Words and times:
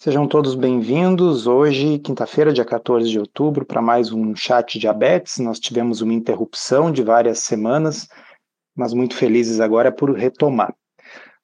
Sejam 0.00 0.28
todos 0.28 0.54
bem-vindos. 0.54 1.48
Hoje, 1.48 1.98
quinta-feira, 1.98 2.52
dia 2.52 2.64
14 2.64 3.10
de 3.10 3.18
outubro, 3.18 3.66
para 3.66 3.82
mais 3.82 4.12
um 4.12 4.32
chat 4.36 4.78
diabetes. 4.78 5.38
Nós 5.38 5.58
tivemos 5.58 6.00
uma 6.00 6.14
interrupção 6.14 6.92
de 6.92 7.02
várias 7.02 7.40
semanas, 7.40 8.08
mas 8.76 8.94
muito 8.94 9.16
felizes 9.16 9.58
agora 9.58 9.90
por 9.90 10.12
retomar. 10.12 10.72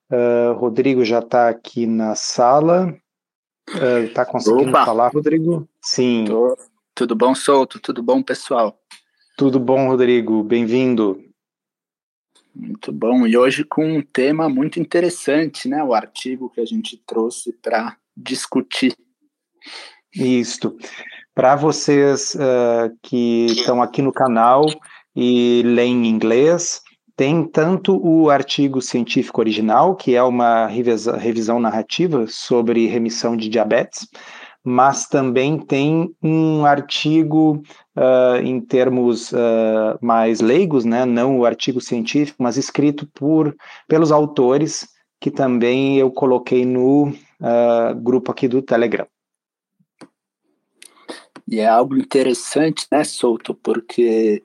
Uh, 0.09 0.53
Rodrigo 0.57 1.05
já 1.05 1.19
está 1.19 1.49
aqui 1.49 1.85
na 1.85 2.15
sala. 2.15 2.97
Está 4.07 4.23
uh, 4.23 4.27
conseguindo 4.27 4.71
Opa. 4.71 4.85
falar, 4.87 5.09
Rodrigo? 5.09 5.69
Sim. 5.83 6.25
Tô. 6.25 6.57
Tudo 6.95 7.17
bom, 7.17 7.35
Solto? 7.35 7.81
Tudo 7.81 8.05
bom, 8.05 8.23
pessoal? 8.23 8.81
Tudo 9.37 9.59
bom, 9.59 9.89
Rodrigo. 9.89 10.45
Bem-vindo. 10.45 11.21
Muito 12.55 12.93
bom. 12.93 13.27
E 13.27 13.37
hoje 13.37 13.65
com 13.65 13.97
um 13.97 14.01
tema 14.01 14.49
muito 14.49 14.79
interessante, 14.79 15.69
né? 15.69 15.83
O 15.83 15.93
artigo 15.93 16.49
que 16.49 16.61
a 16.61 16.65
gente 16.65 16.97
trouxe 17.05 17.53
para 17.53 17.97
discutir. 18.17 18.95
Isto. 20.15 20.77
Para 21.35 21.57
vocês 21.57 22.37
uh, 22.37 22.97
que 23.03 23.47
estão 23.47 23.83
aqui 23.83 24.01
no 24.01 24.13
canal 24.13 24.67
e 25.17 25.63
leem 25.65 26.07
inglês, 26.07 26.81
tem 27.17 27.45
tanto 27.45 28.01
o 28.05 28.31
artigo 28.31 28.81
científico 28.81 29.41
original, 29.41 29.95
que 29.95 30.15
é 30.15 30.23
uma 30.23 30.67
revisão, 30.67 31.61
narrativa 31.61 32.27
sobre 32.29 32.87
remissão 32.87 33.37
de 33.37 33.49
diabetes, 33.49 34.09
mas 34.65 35.07
também 35.07 35.59
tem 35.59 36.13
um 36.23 36.65
artigo 36.65 37.63
uh, 37.97 38.37
em 38.43 38.61
termos 38.61 39.31
uh, 39.33 39.99
mais 40.01 40.41
leigos, 40.41 40.85
né, 40.85 41.05
não 41.05 41.39
o 41.39 41.45
artigo 41.45 41.81
científico, 41.81 42.43
mas 42.43 42.57
escrito 42.57 43.07
por 43.15 43.55
pelos 43.87 44.11
autores, 44.11 44.89
que 45.21 45.31
também 45.31 45.99
eu 45.99 46.11
coloquei 46.11 46.65
no 46.65 47.13
uh, 47.41 47.95
grupo 47.95 48.31
aqui 48.31 48.49
do 48.49 48.63
Telegram. 48.63 49.07
E 51.47 51.61
é 51.61 51.67
algo 51.67 51.97
interessante, 51.97 52.87
né, 52.91 53.05
Souto, 53.05 53.55
porque 53.55 54.43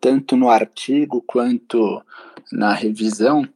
tanto 0.00 0.36
no 0.36 0.48
artigo 0.48 1.22
quanto 1.26 2.02
na 2.50 2.72
revisão, 2.72 3.46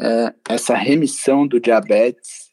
é, 0.00 0.34
essa 0.48 0.74
remissão 0.74 1.46
do 1.46 1.60
diabetes 1.60 2.50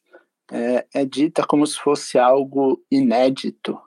é, 0.52 0.86
é, 0.94 1.06
dita 1.06 1.46
como 1.46 1.66
se 1.66 1.78
fosse 1.78 2.18
algo 2.18 2.84
inédito, 2.92 3.80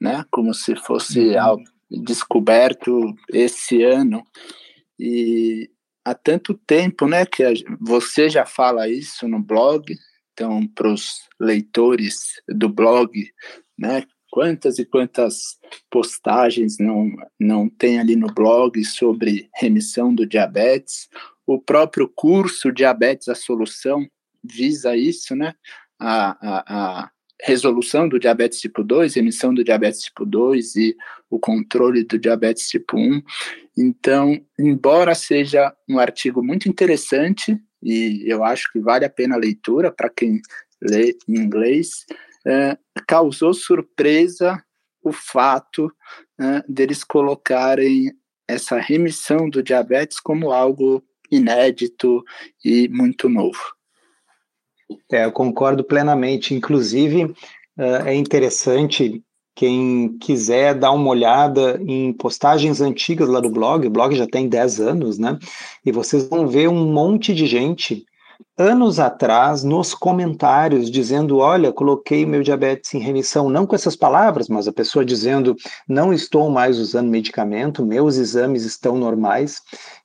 né? 0.00 0.24
Como 0.30 0.52
se 0.52 0.74
fosse 0.76 1.20
uhum. 1.30 1.40
algo 1.40 1.64
descoberto 1.90 3.14
esse 3.32 3.82
ano. 3.82 4.22
E 4.98 5.70
há 6.04 6.14
tanto 6.14 6.54
tempo, 6.54 7.06
né, 7.06 7.24
que 7.24 7.42
a, 7.44 7.50
você 7.80 8.28
já 8.28 8.44
fala 8.44 8.88
isso 8.88 9.28
no 9.28 9.40
blog, 9.40 9.94
então, 10.40 10.66
para 10.68 10.90
os 10.90 11.28
leitores 11.38 12.40
do 12.48 12.66
blog, 12.66 13.30
né, 13.78 14.04
quantas 14.30 14.78
e 14.78 14.86
quantas 14.86 15.58
postagens 15.90 16.78
não, 16.78 17.10
não 17.38 17.68
tem 17.68 18.00
ali 18.00 18.16
no 18.16 18.32
blog 18.32 18.82
sobre 18.82 19.50
remissão 19.54 20.14
do 20.14 20.24
diabetes. 20.24 21.10
O 21.46 21.60
próprio 21.60 22.08
curso 22.08 22.72
Diabetes 22.72 23.28
a 23.28 23.34
Solução 23.34 24.06
visa 24.42 24.96
isso, 24.96 25.36
né? 25.36 25.52
A, 25.98 26.30
a, 26.40 27.02
a 27.02 27.10
resolução 27.42 28.08
do 28.08 28.18
diabetes 28.18 28.60
tipo 28.60 28.82
2, 28.82 29.14
remissão 29.16 29.52
do 29.52 29.62
diabetes 29.62 30.00
tipo 30.00 30.24
2 30.24 30.76
e 30.76 30.96
o 31.28 31.38
controle 31.38 32.02
do 32.04 32.18
diabetes 32.18 32.66
tipo 32.66 32.96
1. 32.96 33.20
Então, 33.76 34.40
embora 34.58 35.14
seja 35.14 35.74
um 35.86 35.98
artigo 35.98 36.42
muito 36.42 36.66
interessante, 36.66 37.60
e 37.82 38.24
eu 38.26 38.44
acho 38.44 38.70
que 38.72 38.80
vale 38.80 39.04
a 39.04 39.10
pena 39.10 39.34
a 39.34 39.38
leitura 39.38 39.90
para 39.90 40.10
quem 40.10 40.40
lê 40.80 41.16
em 41.28 41.36
inglês. 41.36 42.04
É, 42.46 42.76
causou 43.06 43.52
surpresa 43.52 44.62
o 45.02 45.12
fato 45.12 45.92
é, 46.38 46.62
deles 46.68 47.04
colocarem 47.04 48.12
essa 48.48 48.78
remissão 48.78 49.48
do 49.48 49.62
diabetes 49.62 50.18
como 50.18 50.50
algo 50.50 51.02
inédito 51.30 52.24
e 52.64 52.88
muito 52.88 53.28
novo. 53.28 53.60
É, 55.12 55.24
eu 55.24 55.32
concordo 55.32 55.84
plenamente. 55.84 56.54
Inclusive, 56.54 57.34
é, 57.78 58.10
é 58.10 58.14
interessante 58.14 59.22
quem 59.60 60.16
quiser 60.18 60.74
dar 60.74 60.90
uma 60.90 61.10
olhada 61.10 61.78
em 61.86 62.14
postagens 62.14 62.80
antigas 62.80 63.28
lá 63.28 63.40
do 63.40 63.50
blog, 63.50 63.86
o 63.86 63.90
blog 63.90 64.16
já 64.16 64.26
tem 64.26 64.48
10 64.48 64.80
anos, 64.80 65.18
né? 65.18 65.38
E 65.84 65.92
vocês 65.92 66.26
vão 66.30 66.48
ver 66.48 66.66
um 66.66 66.90
monte 66.90 67.34
de 67.34 67.44
gente 67.46 68.06
anos 68.56 68.98
atrás 68.98 69.62
nos 69.62 69.92
comentários 69.92 70.90
dizendo: 70.90 71.36
Olha, 71.36 71.74
coloquei 71.74 72.24
meu 72.24 72.42
diabetes 72.42 72.94
em 72.94 73.00
remissão, 73.00 73.50
não 73.50 73.66
com 73.66 73.74
essas 73.74 73.94
palavras, 73.94 74.48
mas 74.48 74.66
a 74.66 74.72
pessoa 74.72 75.04
dizendo: 75.04 75.54
Não 75.86 76.10
estou 76.10 76.48
mais 76.48 76.78
usando 76.78 77.10
medicamento, 77.10 77.84
meus 77.84 78.16
exames 78.16 78.64
estão 78.64 78.96
normais. 78.96 79.60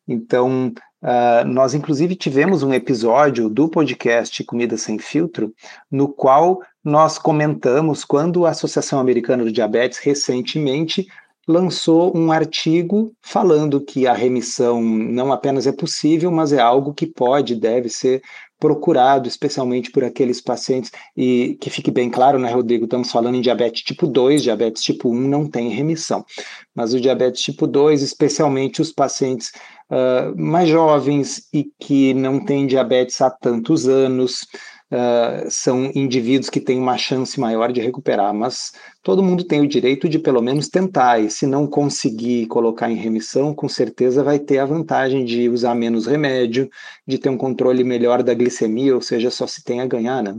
Então, 0.05 0.73
uh, 1.05 1.47
nós 1.47 1.73
inclusive 1.73 2.16
tivemos 2.16 2.63
um 2.63 2.73
episódio 2.73 3.47
do 3.47 3.69
podcast 3.69 4.43
Comida 4.43 4.75
Sem 4.75 4.97
Filtro, 4.97 5.53
no 5.89 6.09
qual 6.09 6.59
nós 6.83 7.19
comentamos 7.19 8.03
quando 8.03 8.45
a 8.45 8.49
Associação 8.49 8.99
Americana 8.99 9.43
do 9.43 9.51
Diabetes 9.51 9.99
recentemente 9.99 11.07
lançou 11.47 12.16
um 12.17 12.31
artigo 12.31 13.13
falando 13.21 13.79
que 13.79 14.07
a 14.07 14.13
remissão 14.13 14.81
não 14.81 15.31
apenas 15.31 15.67
é 15.67 15.71
possível, 15.71 16.31
mas 16.31 16.51
é 16.51 16.59
algo 16.59 16.93
que 16.93 17.05
pode, 17.05 17.55
deve 17.55 17.87
ser 17.87 18.22
procurado, 18.59 19.27
especialmente 19.27 19.91
por 19.91 20.03
aqueles 20.03 20.41
pacientes, 20.41 20.91
e 21.16 21.57
que 21.59 21.69
fique 21.69 21.91
bem 21.91 22.09
claro, 22.09 22.39
né, 22.39 22.51
Rodrigo, 22.51 22.85
estamos 22.85 23.11
falando 23.11 23.35
em 23.35 23.41
diabetes 23.41 23.83
tipo 23.83 24.07
2, 24.07 24.41
diabetes 24.43 24.81
tipo 24.81 25.09
1 25.09 25.13
não 25.13 25.47
tem 25.47 25.69
remissão, 25.69 26.25
mas 26.73 26.93
o 26.93 27.01
diabetes 27.01 27.41
tipo 27.41 27.67
2, 27.67 28.01
especialmente 28.01 28.81
os 28.81 28.91
pacientes 28.91 29.51
uh, 29.90 30.35
mais 30.35 30.69
jovens 30.69 31.47
e 31.53 31.66
que 31.79 32.13
não 32.13 32.44
têm 32.44 32.68
diabetes 32.68 33.22
há 33.22 33.29
tantos 33.29 33.88
anos, 33.88 34.47
uh, 34.91 35.50
são 35.50 35.91
indivíduos 35.96 36.50
que 36.50 36.59
têm 36.59 36.79
uma 36.79 36.97
chance 36.97 37.40
maior 37.40 37.72
de 37.72 37.81
recuperar, 37.81 38.34
mas 38.34 38.72
todo 39.01 39.23
mundo 39.23 39.44
tem 39.44 39.62
o 39.62 39.68
direito 39.68 40.07
de 40.07 40.19
pelo 40.19 40.41
menos 40.41 40.69
tentar, 40.69 41.19
e 41.19 41.29
se 41.29 41.46
não 41.46 41.68
conseguir 41.68 42.47
colocar 42.47 42.90
em 42.90 42.96
remissão, 42.96 43.53
com 43.53 43.69
certeza 43.69 44.23
vai 44.23 44.40
ter 44.40 44.59
a 44.59 44.66
vantagem 44.66 45.25
de 45.25 45.50
usar 45.50 45.75
menos 45.75 46.06
remédio, 46.06 46.69
de 47.07 47.17
ter 47.17 47.29
um 47.29 47.38
controle 47.38 47.84
melhor 47.84 48.23
da 48.23 48.34
glicemia, 48.34 48.96
ou 48.96 49.02
seja, 49.02 49.29
só 49.29 49.47
se 49.47 49.63
tem 49.63 49.81
a 49.81 49.88
ganhar, 49.88 50.23
né? 50.23 50.35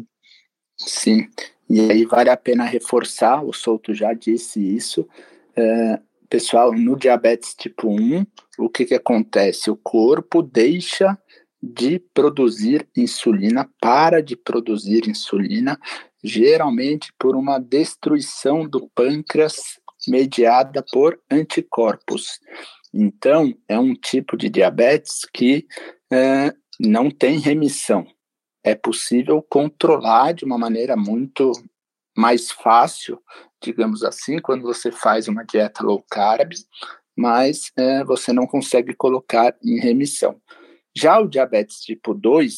Sim, 0.77 1.27
e 1.69 1.81
aí 1.81 2.05
vale 2.05 2.31
a 2.31 2.37
pena 2.37 2.65
reforçar, 2.65 3.43
o 3.43 3.53
Souto 3.53 3.95
já 3.95 4.13
disse 4.13 4.61
isso, 4.61 5.09
é, 5.57 5.99
pessoal, 6.28 6.72
no 6.72 6.97
diabetes 6.97 7.54
tipo 7.54 7.88
1, 7.88 8.26
o 8.59 8.69
que, 8.69 8.84
que 8.84 8.94
acontece? 8.94 9.70
O 9.70 9.76
corpo 9.76 10.42
deixa 10.42 11.19
de 11.62 11.98
produzir 11.98 12.88
insulina, 12.97 13.69
para 13.81 14.22
de 14.22 14.36
produzir 14.36 15.09
insulina, 15.09 15.78
geralmente 16.22 17.12
por 17.19 17.34
uma 17.34 17.59
destruição 17.59 18.69
do 18.69 18.88
pâncreas 18.94 19.81
mediada 20.06 20.84
por 20.92 21.20
anticorpos. 21.31 22.38
Então, 22.92 23.53
é 23.69 23.78
um 23.78 23.94
tipo 23.94 24.36
de 24.36 24.48
diabetes 24.48 25.26
que 25.32 25.66
é, 26.12 26.53
não 26.78 27.10
tem 27.10 27.38
remissão. 27.38 28.06
É 28.62 28.75
possível 28.75 29.42
controlar 29.42 30.32
de 30.32 30.44
uma 30.44 30.59
maneira 30.59 30.97
muito 30.97 31.53
mais 32.16 32.50
fácil, 32.50 33.20
digamos 33.62 34.03
assim, 34.03 34.39
quando 34.39 34.62
você 34.62 34.91
faz 34.93 35.28
uma 35.28 35.44
dieta 35.44 35.84
low 35.84 36.05
carb, 36.11 36.53
mas 37.17 37.72
é, 37.77 38.05
você 38.05 38.33
não 38.33 38.47
consegue 38.47 38.94
colocar 38.94 39.56
em 39.65 39.78
remissão. 39.81 40.41
Já 40.94 41.19
o 41.19 41.28
diabetes 41.28 41.81
tipo 41.81 42.15
2, 42.15 42.56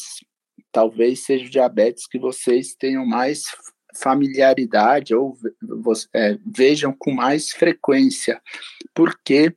talvez 0.71 1.25
seja 1.25 1.45
o 1.45 1.49
diabetes 1.49 2.07
que 2.07 2.19
vocês 2.19 2.73
tenham 2.73 3.05
mais 3.05 3.43
familiaridade 3.97 5.15
ou 5.15 5.37
é, 6.13 6.37
vejam 6.45 6.93
com 6.97 7.11
mais 7.11 7.51
frequência, 7.51 8.41
porque 8.93 9.55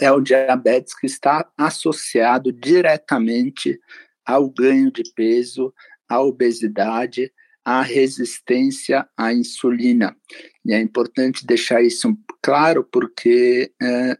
é 0.00 0.10
o 0.10 0.20
diabetes 0.20 0.98
que 0.98 1.06
está 1.06 1.50
associado 1.56 2.52
diretamente 2.52 3.78
ao 4.24 4.48
ganho 4.48 4.90
de 4.90 5.02
peso, 5.14 5.72
à 6.08 6.20
obesidade, 6.20 7.32
à 7.64 7.82
resistência 7.82 9.08
à 9.16 9.32
insulina. 9.32 10.16
E 10.64 10.72
é 10.72 10.80
importante 10.80 11.46
deixar 11.46 11.82
isso 11.82 12.16
claro, 12.42 12.84
porque 12.84 13.72
é, 13.80 14.16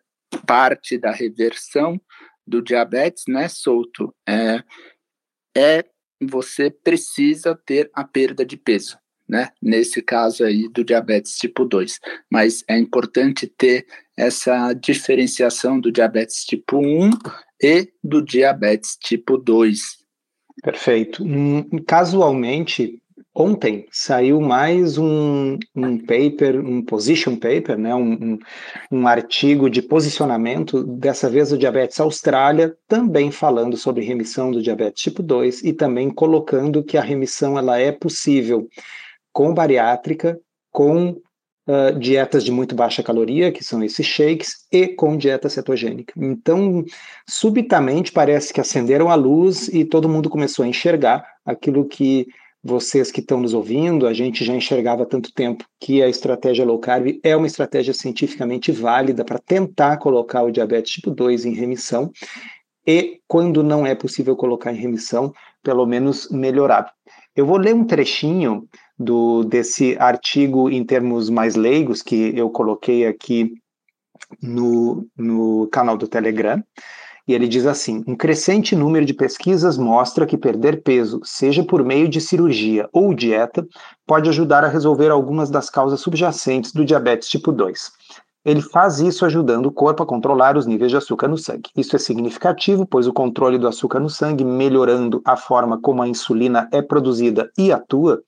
parte 0.46 0.98
da 0.98 1.10
reversão 1.10 2.00
do 2.46 2.62
diabetes, 2.62 3.24
né, 3.28 3.48
solto, 3.48 4.14
é, 4.28 4.62
é 5.56 5.84
você 6.20 6.70
precisa 6.70 7.58
ter 7.66 7.90
a 7.92 8.04
perda 8.04 8.44
de 8.44 8.56
peso, 8.56 8.96
né? 9.28 9.50
Nesse 9.60 10.00
caso 10.00 10.44
aí 10.44 10.68
do 10.68 10.84
diabetes 10.84 11.36
tipo 11.36 11.64
2. 11.64 11.98
Mas 12.30 12.62
é 12.68 12.78
importante 12.78 13.46
ter 13.46 13.86
essa 14.16 14.72
diferenciação 14.72 15.80
do 15.80 15.90
diabetes 15.90 16.44
tipo 16.44 16.78
1 16.78 17.10
e 17.60 17.92
do 18.02 18.22
diabetes 18.22 18.96
tipo 18.96 19.36
2. 19.36 19.80
Perfeito. 20.62 21.24
Hum, 21.24 21.64
casualmente, 21.86 23.02
ontem 23.34 23.87
saiu 23.90 24.40
mais 24.40 24.99
um, 24.99 25.58
um 25.75 25.99
paper, 25.99 26.61
um 26.61 26.82
position 26.84 27.37
paper, 27.37 27.79
né, 27.79 27.94
um, 27.94 28.12
um, 28.12 28.38
um, 28.90 29.06
artigo 29.06 29.70
de 29.70 29.81
posicionamento, 29.81 30.84
dessa 30.84 31.31
vez 31.31 31.50
do 31.50 31.58
Diabetes 31.58 31.99
Austrália, 32.00 32.76
também 32.87 33.31
falando 33.31 33.76
sobre 33.76 34.05
remissão 34.05 34.50
do 34.50 34.62
diabetes 34.62 35.02
tipo 35.02 35.23
2 35.23 35.64
e 35.64 35.73
também 35.73 36.11
colocando 36.11 36.82
que 36.82 36.99
a 36.99 37.02
remissão 37.02 37.58
ela 37.58 37.79
é 37.79 37.90
possível 37.90 38.69
com 39.32 39.55
bariátrica, 39.55 40.38
com 40.70 41.11
uh, 41.67 41.99
dietas 41.99 42.44
de 42.44 42.52
muito 42.52 42.75
baixa 42.75 43.02
caloria, 43.02 43.50
que 43.50 43.64
são 43.64 43.82
esses 43.82 44.05
shakes, 44.05 44.67
e 44.70 44.88
com 44.88 45.17
dieta 45.17 45.49
cetogênica. 45.49 46.12
Então, 46.17 46.85
subitamente 47.28 48.12
parece 48.12 48.52
que 48.52 48.61
acenderam 48.61 49.11
a 49.11 49.14
luz 49.14 49.69
e 49.69 49.85
todo 49.85 50.08
mundo 50.08 50.28
começou 50.28 50.64
a 50.64 50.69
enxergar 50.69 51.25
aquilo 51.44 51.87
que 51.87 52.26
vocês 52.62 53.11
que 53.11 53.20
estão 53.20 53.41
nos 53.41 53.55
ouvindo, 53.55 54.06
a 54.06 54.12
gente 54.12 54.44
já 54.44 54.55
enxergava 54.55 55.03
há 55.03 55.06
tanto 55.06 55.32
tempo 55.32 55.64
que 55.81 56.03
a 56.03 56.09
estratégia 56.09 56.64
low 56.64 56.79
carb 56.79 57.19
é 57.23 57.37
uma 57.37 57.47
estratégia 57.47 57.93
cientificamente 57.93 58.70
válida 58.70 59.25
para 59.25 59.38
tentar 59.38 59.97
colocar 59.97 60.43
o 60.44 60.50
diabetes 60.50 60.93
tipo 60.93 61.11
2 61.11 61.44
em 61.44 61.55
remissão 61.55 62.12
e, 62.87 63.20
quando 63.26 63.62
não 63.62 63.87
é 63.87 63.94
possível 63.94 64.37
colocar 64.37 64.73
em 64.73 64.76
remissão, 64.76 65.32
pelo 65.62 65.87
menos 65.87 66.29
melhorar. 66.31 66.93
Eu 67.35 67.47
vou 67.47 67.56
ler 67.56 67.75
um 67.75 67.85
trechinho 67.85 68.69
do, 68.99 69.43
desse 69.44 69.97
artigo 69.99 70.70
em 70.70 70.85
termos 70.85 71.31
mais 71.31 71.55
leigos 71.56 72.03
que 72.03 72.37
eu 72.37 72.50
coloquei 72.50 73.06
aqui 73.06 73.55
no, 74.41 75.06
no 75.17 75.69
canal 75.69 75.97
do 75.97 76.09
Telegram. 76.09 76.62
E 77.26 77.34
ele 77.34 77.46
diz 77.46 77.66
assim: 77.66 78.02
um 78.06 78.16
crescente 78.16 78.74
número 78.74 79.04
de 79.04 79.14
pesquisas 79.14 79.78
mostra 79.78 80.26
que 80.26 80.36
perder 80.36 80.82
peso, 80.82 81.20
seja 81.22 81.62
por 81.62 81.84
meio 81.84 82.08
de 82.08 82.20
cirurgia 82.20 82.88
ou 82.92 83.14
dieta, 83.14 83.66
pode 84.06 84.28
ajudar 84.28 84.64
a 84.64 84.69
resolver 84.69 85.10
algumas 85.10 85.50
das 85.50 85.70
causas 85.70 86.00
subjacentes 86.00 86.72
do 86.72 86.84
diabetes 86.84 87.28
tipo 87.28 87.52
2. 87.52 87.92
Ele 88.44 88.60
faz 88.60 88.98
isso 88.98 89.24
ajudando 89.24 89.66
o 89.66 89.72
corpo 89.72 90.02
a 90.02 90.06
controlar 90.06 90.56
os 90.56 90.66
níveis 90.66 90.90
de 90.90 90.96
açúcar 90.96 91.28
no 91.28 91.38
sangue. 91.38 91.70
Isso 91.76 91.94
é 91.94 91.98
significativo, 91.98 92.84
pois 92.84 93.06
o 93.06 93.12
controle 93.12 93.56
do 93.56 93.68
açúcar 93.68 94.00
no 94.00 94.10
sangue, 94.10 94.44
melhorando 94.44 95.22
a 95.25 95.36
forma 95.36 95.80
como 95.80 96.02
a 96.02 96.08
insulina 96.08 96.68
é 96.72 96.82
produzida 96.82 97.48
e 97.56 97.70
atua, 97.70 98.20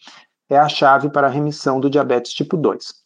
é 0.49 0.57
a 0.57 0.69
chave 0.69 1.11
para 1.11 1.27
a 1.27 1.31
remissão 1.31 1.81
do 1.81 1.91
diabetes 1.91 2.33
tipo 2.33 2.57
2. 2.57 3.04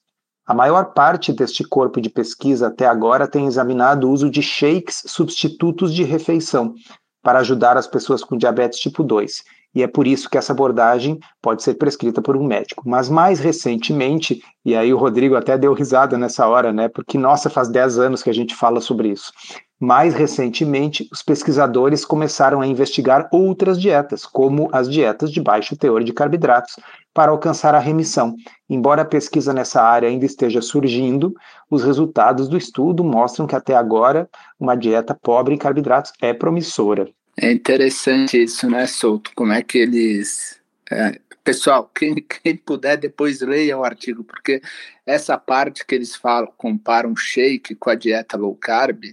A 0.48 0.54
maior 0.54 0.94
parte 0.94 1.30
deste 1.30 1.62
corpo 1.62 2.00
de 2.00 2.08
pesquisa 2.08 2.68
até 2.68 2.86
agora 2.86 3.28
tem 3.28 3.46
examinado 3.46 4.08
o 4.08 4.10
uso 4.10 4.30
de 4.30 4.40
shakes 4.40 5.02
substitutos 5.06 5.92
de 5.94 6.02
refeição 6.02 6.74
para 7.22 7.40
ajudar 7.40 7.76
as 7.76 7.86
pessoas 7.86 8.24
com 8.24 8.34
diabetes 8.34 8.78
tipo 8.78 9.04
2, 9.04 9.44
e 9.78 9.82
é 9.84 9.86
por 9.86 10.08
isso 10.08 10.28
que 10.28 10.36
essa 10.36 10.52
abordagem 10.52 11.20
pode 11.40 11.62
ser 11.62 11.74
prescrita 11.74 12.20
por 12.20 12.36
um 12.36 12.44
médico. 12.44 12.82
Mas 12.84 13.08
mais 13.08 13.38
recentemente, 13.38 14.42
e 14.64 14.74
aí 14.74 14.92
o 14.92 14.98
Rodrigo 14.98 15.36
até 15.36 15.56
deu 15.56 15.72
risada 15.72 16.18
nessa 16.18 16.48
hora, 16.48 16.72
né? 16.72 16.88
Porque, 16.88 17.16
nossa, 17.16 17.48
faz 17.48 17.68
10 17.68 17.96
anos 17.96 18.20
que 18.20 18.28
a 18.28 18.34
gente 18.34 18.56
fala 18.56 18.80
sobre 18.80 19.10
isso. 19.10 19.32
Mais 19.78 20.14
recentemente, 20.14 21.08
os 21.12 21.22
pesquisadores 21.22 22.04
começaram 22.04 22.60
a 22.60 22.66
investigar 22.66 23.28
outras 23.32 23.80
dietas, 23.80 24.26
como 24.26 24.68
as 24.72 24.90
dietas 24.90 25.30
de 25.30 25.40
baixo 25.40 25.76
teor 25.76 26.02
de 26.02 26.12
carboidratos, 26.12 26.74
para 27.14 27.30
alcançar 27.30 27.72
a 27.72 27.78
remissão. 27.78 28.34
Embora 28.68 29.02
a 29.02 29.04
pesquisa 29.04 29.54
nessa 29.54 29.80
área 29.80 30.08
ainda 30.08 30.26
esteja 30.26 30.60
surgindo, 30.60 31.32
os 31.70 31.84
resultados 31.84 32.48
do 32.48 32.56
estudo 32.56 33.04
mostram 33.04 33.46
que 33.46 33.54
até 33.54 33.76
agora 33.76 34.28
uma 34.58 34.74
dieta 34.74 35.16
pobre 35.22 35.54
em 35.54 35.58
carboidratos 35.58 36.12
é 36.20 36.34
promissora. 36.34 37.08
É 37.40 37.52
interessante 37.52 38.42
isso, 38.42 38.68
né, 38.68 38.84
Souto? 38.88 39.30
Como 39.34 39.52
é 39.52 39.62
que 39.62 39.78
eles. 39.78 40.60
É, 40.90 41.20
pessoal, 41.44 41.88
quem, 41.94 42.16
quem 42.16 42.56
puder 42.56 42.96
depois 42.96 43.40
leia 43.40 43.78
o 43.78 43.84
artigo, 43.84 44.24
porque 44.24 44.60
essa 45.06 45.38
parte 45.38 45.86
que 45.86 45.94
eles 45.94 46.16
falam, 46.16 46.52
comparam 46.56 47.14
shake 47.14 47.76
com 47.76 47.90
a 47.90 47.94
dieta 47.94 48.36
low 48.36 48.56
carb, 48.56 49.04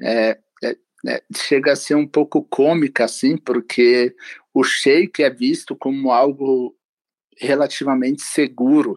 é, 0.00 0.38
é, 0.64 0.76
é, 1.06 1.22
chega 1.36 1.72
a 1.72 1.76
ser 1.76 1.94
um 1.94 2.06
pouco 2.06 2.42
cômica, 2.42 3.04
assim, 3.04 3.36
porque 3.36 4.16
o 4.54 4.64
shake 4.64 5.22
é 5.22 5.28
visto 5.28 5.76
como 5.76 6.10
algo 6.10 6.74
relativamente 7.38 8.22
seguro 8.22 8.96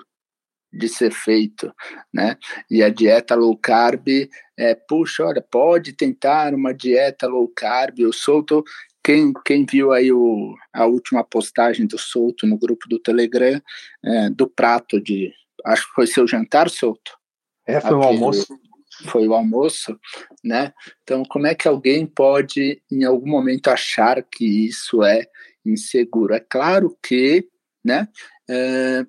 de 0.75 0.89
ser 0.89 1.12
feito, 1.12 1.74
né? 2.13 2.38
E 2.69 2.83
a 2.83 2.89
dieta 2.89 3.36
low 3.36 3.57
carb 3.57 4.07
é, 4.57 4.74
puxa, 4.75 5.25
olha, 5.25 5.42
pode 5.42 5.94
tentar 5.94 6.54
uma 6.54 6.74
dieta 6.74 7.27
low 7.27 7.48
carb. 7.48 8.00
Eu 8.00 8.13
solto 8.13 8.63
quem, 9.06 9.31
quem 9.45 9.66
viu 9.66 9.92
aí 9.92 10.12
o, 10.12 10.56
a 10.74 10.86
última 10.86 11.24
postagem 11.24 11.86
do 11.86 11.98
Souto 11.98 12.48
no 12.48 12.57
grupo 12.57 12.89
do 12.89 12.98
Telegram, 12.98 13.62
é, 14.04 14.30
do 14.31 14.48
prato 14.48 15.00
de. 15.00 15.31
Acho 15.63 15.88
que 15.88 15.94
foi 15.94 16.07
seu 16.07 16.27
jantar, 16.27 16.69
Souto? 16.69 17.12
É, 17.68 17.80
foi 17.80 17.94
o 17.94 18.00
um 18.00 18.04
almoço. 18.04 18.48
Foi 19.07 19.27
o 19.27 19.33
almoço, 19.33 20.00
né? 20.44 20.74
Então, 21.04 21.24
como 21.25 21.45
é 21.45 21.54
que 21.54 21.68
alguém 21.68 22.07
pode, 22.07 22.81
em 22.89 23.04
algum 23.04 23.30
momento, 23.30 23.68
achar 23.68 24.24
que 24.24 24.68
isso 24.68 25.04
é 25.04 25.27
inseguro? 25.66 26.33
É 26.33 26.39
claro 26.39 26.98
que, 27.04 27.48
né? 27.83 28.07
É, 28.50 29.06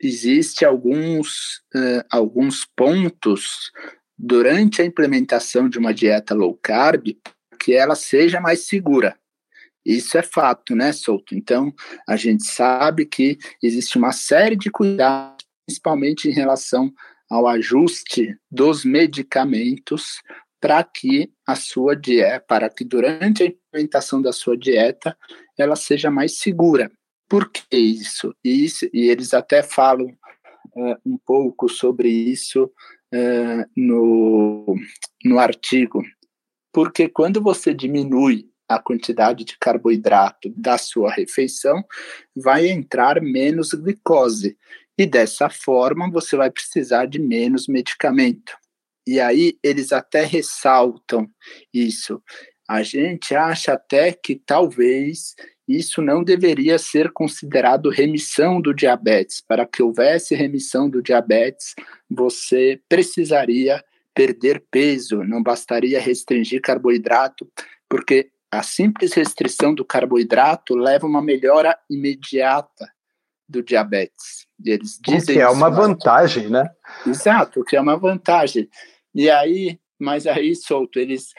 existe 0.00 0.64
alguns, 0.64 1.58
uh, 1.74 2.04
alguns 2.10 2.64
pontos 2.64 3.70
durante 4.18 4.80
a 4.80 4.84
implementação 4.84 5.68
de 5.68 5.78
uma 5.78 5.92
dieta 5.92 6.34
low 6.34 6.58
carb 6.62 7.16
que 7.60 7.74
ela 7.74 7.94
seja 7.94 8.40
mais 8.40 8.66
segura. 8.66 9.18
Isso 9.84 10.18
é 10.18 10.22
fato, 10.22 10.74
né, 10.74 10.92
Souto? 10.92 11.34
Então, 11.34 11.72
a 12.08 12.16
gente 12.16 12.44
sabe 12.44 13.06
que 13.06 13.38
existe 13.62 13.96
uma 13.96 14.12
série 14.12 14.56
de 14.56 14.70
cuidados, 14.70 15.46
principalmente 15.64 16.28
em 16.28 16.32
relação 16.32 16.92
ao 17.30 17.46
ajuste 17.46 18.36
dos 18.50 18.84
medicamentos 18.84 20.22
para 20.60 20.82
que 20.82 21.30
a 21.46 21.54
sua 21.54 21.94
dieta, 21.94 22.44
para 22.48 22.68
que 22.68 22.84
durante 22.84 23.42
a 23.42 23.46
implementação 23.46 24.20
da 24.20 24.32
sua 24.32 24.56
dieta 24.56 25.16
ela 25.56 25.76
seja 25.76 26.10
mais 26.10 26.38
segura. 26.38 26.90
Por 27.28 27.50
que 27.50 27.76
isso? 27.76 28.34
E, 28.44 28.64
isso, 28.64 28.88
e 28.92 29.08
eles 29.10 29.34
até 29.34 29.62
falam 29.62 30.06
uh, 30.76 30.96
um 31.04 31.18
pouco 31.18 31.68
sobre 31.68 32.08
isso 32.08 32.64
uh, 33.12 33.70
no, 33.76 34.76
no 35.24 35.38
artigo. 35.38 36.02
Porque 36.72 37.08
quando 37.08 37.40
você 37.40 37.74
diminui 37.74 38.48
a 38.68 38.78
quantidade 38.78 39.44
de 39.44 39.56
carboidrato 39.58 40.50
da 40.56 40.76
sua 40.76 41.10
refeição, 41.12 41.84
vai 42.34 42.68
entrar 42.68 43.20
menos 43.20 43.72
glicose. 43.72 44.56
E 44.98 45.06
dessa 45.06 45.48
forma 45.48 46.10
você 46.10 46.36
vai 46.36 46.50
precisar 46.50 47.06
de 47.06 47.18
menos 47.20 47.68
medicamento. 47.68 48.56
E 49.06 49.20
aí 49.20 49.56
eles 49.62 49.92
até 49.92 50.24
ressaltam 50.24 51.28
isso. 51.72 52.20
A 52.68 52.82
gente 52.82 53.34
acha 53.34 53.74
até 53.74 54.12
que 54.12 54.34
talvez 54.34 55.34
isso 55.68 56.00
não 56.00 56.22
deveria 56.22 56.78
ser 56.78 57.12
considerado 57.12 57.90
remissão 57.90 58.60
do 58.60 58.72
diabetes. 58.72 59.40
Para 59.40 59.66
que 59.66 59.82
houvesse 59.82 60.34
remissão 60.34 60.88
do 60.88 61.02
diabetes, 61.02 61.74
você 62.08 62.80
precisaria 62.88 63.84
perder 64.14 64.64
peso, 64.70 65.22
não 65.22 65.42
bastaria 65.42 66.00
restringir 66.00 66.62
carboidrato, 66.62 67.50
porque 67.88 68.30
a 68.50 68.62
simples 68.62 69.12
restrição 69.12 69.74
do 69.74 69.84
carboidrato 69.84 70.74
leva 70.74 71.06
a 71.06 71.08
uma 71.08 71.20
melhora 71.20 71.76
imediata 71.90 72.90
do 73.48 73.62
diabetes. 73.62 74.46
Eles 74.64 74.98
dizem 75.00 75.36
que 75.36 75.40
é 75.40 75.48
uma 75.48 75.68
vantagem, 75.68 76.48
né? 76.48 76.68
Exato, 77.06 77.62
que 77.64 77.76
é 77.76 77.80
uma 77.80 77.96
vantagem. 77.96 78.68
E 79.14 79.28
aí, 79.28 79.78
mas 79.98 80.26
aí, 80.26 80.54
solto, 80.54 80.98
eles 80.98 81.32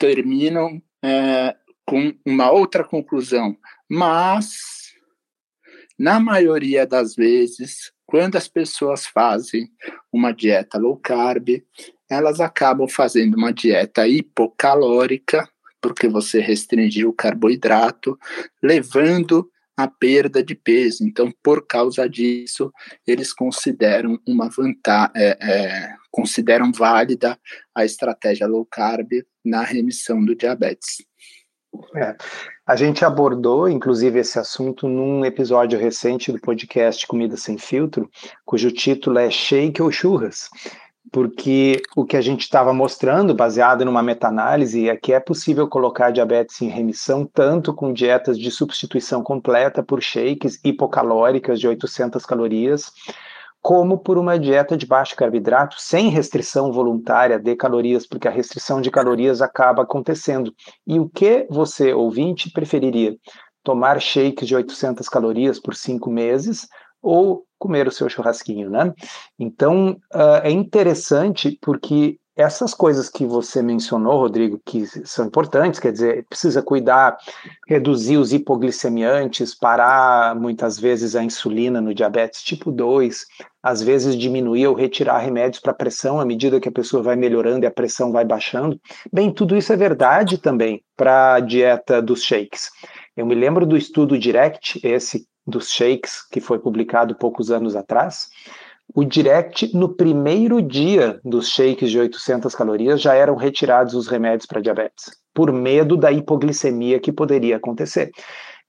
terminam 0.00 0.82
é, 1.04 1.54
com 1.84 2.12
uma 2.26 2.50
outra 2.50 2.82
conclusão. 2.82 3.54
Mas, 3.88 4.94
na 5.98 6.18
maioria 6.18 6.86
das 6.86 7.14
vezes, 7.14 7.92
quando 8.06 8.36
as 8.36 8.48
pessoas 8.48 9.06
fazem 9.06 9.68
uma 10.10 10.32
dieta 10.32 10.78
low 10.78 10.96
carb, 10.96 11.62
elas 12.10 12.40
acabam 12.40 12.88
fazendo 12.88 13.36
uma 13.36 13.52
dieta 13.52 14.08
hipocalórica, 14.08 15.46
porque 15.82 16.08
você 16.08 16.40
restringiu 16.40 17.10
o 17.10 17.14
carboidrato, 17.14 18.18
levando 18.62 19.48
a 19.76 19.86
perda 19.86 20.42
de 20.42 20.54
peso. 20.54 21.04
Então, 21.04 21.32
por 21.42 21.66
causa 21.66 22.08
disso, 22.08 22.72
eles 23.06 23.32
consideram 23.32 24.18
uma 24.26 24.48
vantagem, 24.48 25.12
é, 25.14 25.38
é, 25.40 25.96
consideram 26.10 26.72
válida 26.72 27.38
a 27.74 27.84
estratégia 27.84 28.46
low 28.46 28.66
carb 28.66 29.10
na 29.44 29.62
remissão 29.62 30.24
do 30.24 30.34
diabetes. 30.34 31.04
É. 31.96 32.16
A 32.66 32.74
gente 32.76 33.04
abordou, 33.04 33.68
inclusive, 33.68 34.18
esse 34.18 34.38
assunto 34.38 34.88
num 34.88 35.24
episódio 35.24 35.78
recente 35.78 36.32
do 36.32 36.40
podcast 36.40 37.06
Comida 37.06 37.36
Sem 37.36 37.58
Filtro, 37.58 38.10
cujo 38.44 38.70
título 38.72 39.18
é 39.18 39.30
Shake 39.30 39.80
ou 39.80 39.90
Churras. 39.90 40.48
porque 41.12 41.82
o 41.96 42.04
que 42.04 42.16
a 42.16 42.20
gente 42.20 42.42
estava 42.42 42.72
mostrando, 42.72 43.34
baseado 43.34 43.84
numa 43.84 44.02
meta-análise, 44.02 44.88
é 44.88 44.96
que 44.96 45.12
é 45.12 45.18
possível 45.18 45.66
colocar 45.66 46.10
diabetes 46.10 46.60
em 46.62 46.68
remissão 46.68 47.24
tanto 47.26 47.74
com 47.74 47.92
dietas 47.92 48.38
de 48.38 48.50
substituição 48.50 49.22
completa 49.22 49.82
por 49.82 50.00
shakes 50.00 50.60
hipocalóricas 50.64 51.58
de 51.58 51.66
800 51.66 52.24
calorias, 52.24 52.92
como 53.60 53.98
por 53.98 54.16
uma 54.16 54.38
dieta 54.38 54.76
de 54.76 54.86
baixo 54.86 55.14
carboidrato, 55.14 55.76
sem 55.78 56.08
restrição 56.08 56.72
voluntária 56.72 57.38
de 57.38 57.54
calorias, 57.54 58.06
porque 58.06 58.26
a 58.26 58.30
restrição 58.30 58.80
de 58.80 58.90
calorias 58.90 59.42
acaba 59.42 59.82
acontecendo. 59.82 60.54
E 60.86 60.98
o 60.98 61.08
que 61.08 61.46
você, 61.50 61.92
ouvinte, 61.92 62.50
preferiria? 62.50 63.16
Tomar 63.62 64.00
shakes 64.00 64.48
de 64.48 64.56
800 64.56 65.08
calorias 65.08 65.60
por 65.60 65.74
cinco 65.74 66.10
meses 66.10 66.66
ou 67.02 67.44
comer 67.58 67.86
o 67.86 67.92
seu 67.92 68.08
churrasquinho, 68.08 68.70
né? 68.70 68.94
Então, 69.38 70.00
uh, 70.14 70.40
é 70.42 70.50
interessante 70.50 71.58
porque 71.60 72.18
essas 72.36 72.72
coisas 72.72 73.08
que 73.08 73.26
você 73.26 73.60
mencionou, 73.62 74.18
Rodrigo, 74.18 74.60
que 74.64 74.86
são 75.06 75.26
importantes, 75.26 75.80
quer 75.80 75.92
dizer, 75.92 76.24
precisa 76.28 76.62
cuidar, 76.62 77.16
reduzir 77.68 78.16
os 78.16 78.32
hipoglicemiantes, 78.32 79.54
parar 79.54 80.34
muitas 80.34 80.78
vezes 80.78 81.14
a 81.14 81.22
insulina 81.22 81.80
no 81.80 81.94
diabetes 81.94 82.42
tipo 82.42 82.70
2, 82.70 83.26
às 83.62 83.82
vezes 83.82 84.16
diminuir 84.16 84.66
ou 84.68 84.74
retirar 84.74 85.18
remédios 85.18 85.60
para 85.60 85.74
pressão 85.74 86.18
à 86.18 86.24
medida 86.24 86.60
que 86.60 86.68
a 86.68 86.72
pessoa 86.72 87.02
vai 87.02 87.16
melhorando 87.16 87.64
e 87.64 87.68
a 87.68 87.70
pressão 87.70 88.10
vai 88.10 88.24
baixando. 88.24 88.80
Bem, 89.12 89.32
tudo 89.32 89.56
isso 89.56 89.72
é 89.72 89.76
verdade 89.76 90.38
também 90.38 90.82
para 90.96 91.34
a 91.34 91.40
dieta 91.40 92.00
dos 92.00 92.22
shakes. 92.22 92.70
Eu 93.16 93.26
me 93.26 93.34
lembro 93.34 93.66
do 93.66 93.76
estudo 93.76 94.18
Direct, 94.18 94.80
esse 94.82 95.26
dos 95.46 95.70
shakes, 95.70 96.26
que 96.30 96.40
foi 96.40 96.58
publicado 96.58 97.14
poucos 97.16 97.50
anos 97.50 97.74
atrás, 97.74 98.28
o 98.94 99.04
direct, 99.04 99.74
no 99.74 99.88
primeiro 99.88 100.60
dia 100.60 101.20
dos 101.24 101.48
shakes 101.48 101.90
de 101.90 101.98
800 101.98 102.54
calorias, 102.54 103.00
já 103.00 103.14
eram 103.14 103.36
retirados 103.36 103.94
os 103.94 104.08
remédios 104.08 104.46
para 104.46 104.60
diabetes, 104.60 105.10
por 105.34 105.52
medo 105.52 105.96
da 105.96 106.10
hipoglicemia 106.10 106.98
que 106.98 107.12
poderia 107.12 107.56
acontecer. 107.56 108.10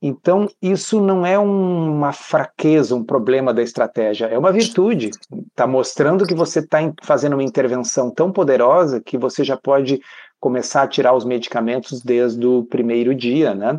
Então, 0.02 0.50
isso 0.60 1.00
não 1.00 1.24
é 1.24 1.38
uma 1.38 2.12
fraqueza, 2.12 2.96
um 2.96 3.04
problema 3.04 3.54
da 3.54 3.62
estratégia, 3.62 4.26
é 4.26 4.38
uma 4.38 4.52
virtude. 4.52 5.12
Está 5.50 5.68
mostrando 5.68 6.26
que 6.26 6.34
você 6.34 6.60
está 6.60 6.80
fazendo 7.04 7.34
uma 7.34 7.44
intervenção 7.44 8.10
tão 8.10 8.32
poderosa 8.32 9.00
que 9.00 9.16
você 9.16 9.44
já 9.44 9.56
pode 9.56 10.02
começar 10.40 10.82
a 10.82 10.88
tirar 10.88 11.14
os 11.14 11.24
medicamentos 11.24 12.02
desde 12.02 12.44
o 12.48 12.64
primeiro 12.64 13.14
dia, 13.14 13.54
né? 13.54 13.78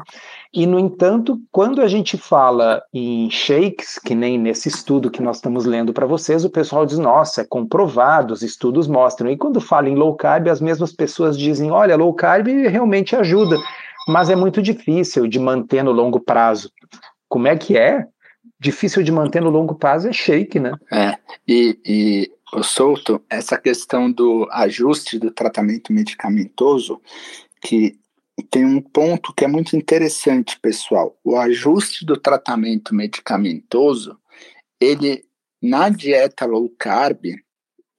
E, 0.54 0.64
no 0.64 0.78
entanto, 0.78 1.40
quando 1.50 1.82
a 1.82 1.88
gente 1.88 2.16
fala 2.16 2.80
em 2.94 3.28
shakes, 3.28 3.98
que 3.98 4.14
nem 4.14 4.38
nesse 4.38 4.68
estudo 4.68 5.10
que 5.10 5.20
nós 5.20 5.36
estamos 5.36 5.64
lendo 5.64 5.92
para 5.92 6.06
vocês, 6.06 6.44
o 6.44 6.50
pessoal 6.50 6.86
diz, 6.86 6.98
nossa, 6.98 7.40
é 7.40 7.44
comprovado, 7.44 8.32
os 8.32 8.42
estudos 8.42 8.86
mostram. 8.86 9.28
E 9.28 9.36
quando 9.36 9.60
fala 9.60 9.88
em 9.88 9.96
low 9.96 10.14
carb, 10.14 10.46
as 10.46 10.60
mesmas 10.60 10.92
pessoas 10.92 11.36
dizem, 11.36 11.72
olha, 11.72 11.96
low 11.96 12.14
carb 12.14 12.46
realmente 12.46 13.16
ajuda 13.16 13.56
mas 14.08 14.30
é 14.30 14.36
muito 14.36 14.60
difícil 14.62 15.26
de 15.26 15.38
manter 15.38 15.82
no 15.82 15.92
longo 15.92 16.20
prazo. 16.20 16.70
Como 17.28 17.46
é 17.46 17.56
que 17.56 17.76
é? 17.76 18.06
Difícil 18.58 19.02
de 19.02 19.12
manter 19.12 19.40
no 19.42 19.50
longo 19.50 19.74
prazo 19.74 20.08
é 20.08 20.12
shake, 20.12 20.60
né? 20.60 20.72
É, 20.92 21.18
e, 21.46 21.78
e 21.84 22.32
o 22.52 22.62
Souto, 22.62 23.22
essa 23.30 23.56
questão 23.56 24.10
do 24.10 24.46
ajuste 24.50 25.18
do 25.18 25.30
tratamento 25.30 25.92
medicamentoso, 25.92 27.00
que 27.60 27.98
tem 28.50 28.64
um 28.64 28.80
ponto 28.80 29.32
que 29.34 29.44
é 29.44 29.48
muito 29.48 29.76
interessante, 29.76 30.58
pessoal. 30.60 31.16
O 31.24 31.36
ajuste 31.36 32.04
do 32.04 32.16
tratamento 32.16 32.94
medicamentoso, 32.94 34.18
ele 34.80 35.24
na 35.62 35.88
dieta 35.88 36.44
low 36.44 36.68
carb, 36.78 37.24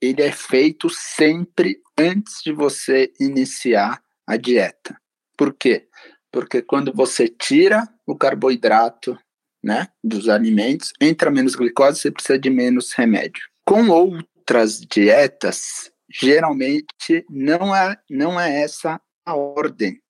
ele 0.02 0.22
é 0.22 0.32
feito 0.32 0.90
sempre 0.90 1.80
antes 1.98 2.42
de 2.44 2.52
você 2.52 3.12
iniciar 3.20 4.04
a 4.28 4.36
dieta. 4.36 4.98
Por 5.44 5.54
quê? 5.54 5.90
Porque 6.32 6.62
quando 6.62 6.94
você 6.94 7.28
tira 7.28 7.86
o 8.08 8.16
carboidrato 8.16 9.20
né, 9.62 9.90
dos 10.02 10.30
alimentos, 10.30 10.94
entra 11.02 11.30
menos 11.30 11.54
glicose, 11.54 12.00
você 12.00 12.10
precisa 12.10 12.40
de 12.40 12.50
menos 12.50 12.94
remédio. 12.94 13.44
Com 13.66 13.90
outras 13.90 14.80
dietas, 14.80 15.92
geralmente 16.10 17.26
não 17.30 17.76
é, 17.76 17.98
não 18.10 18.40
é 18.40 18.62
essa 18.62 19.02
a 19.26 19.36
ordem. 19.36 20.02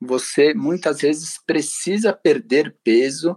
Você 0.00 0.54
muitas 0.54 1.00
vezes 1.00 1.36
precisa 1.44 2.12
perder 2.12 2.78
peso 2.84 3.36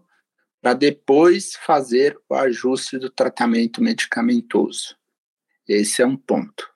para 0.62 0.76
depois 0.76 1.56
fazer 1.66 2.16
o 2.30 2.36
ajuste 2.36 3.00
do 3.00 3.10
tratamento 3.10 3.82
medicamentoso. 3.82 4.96
Esse 5.68 6.04
é 6.04 6.06
um 6.06 6.16
ponto. 6.16 6.70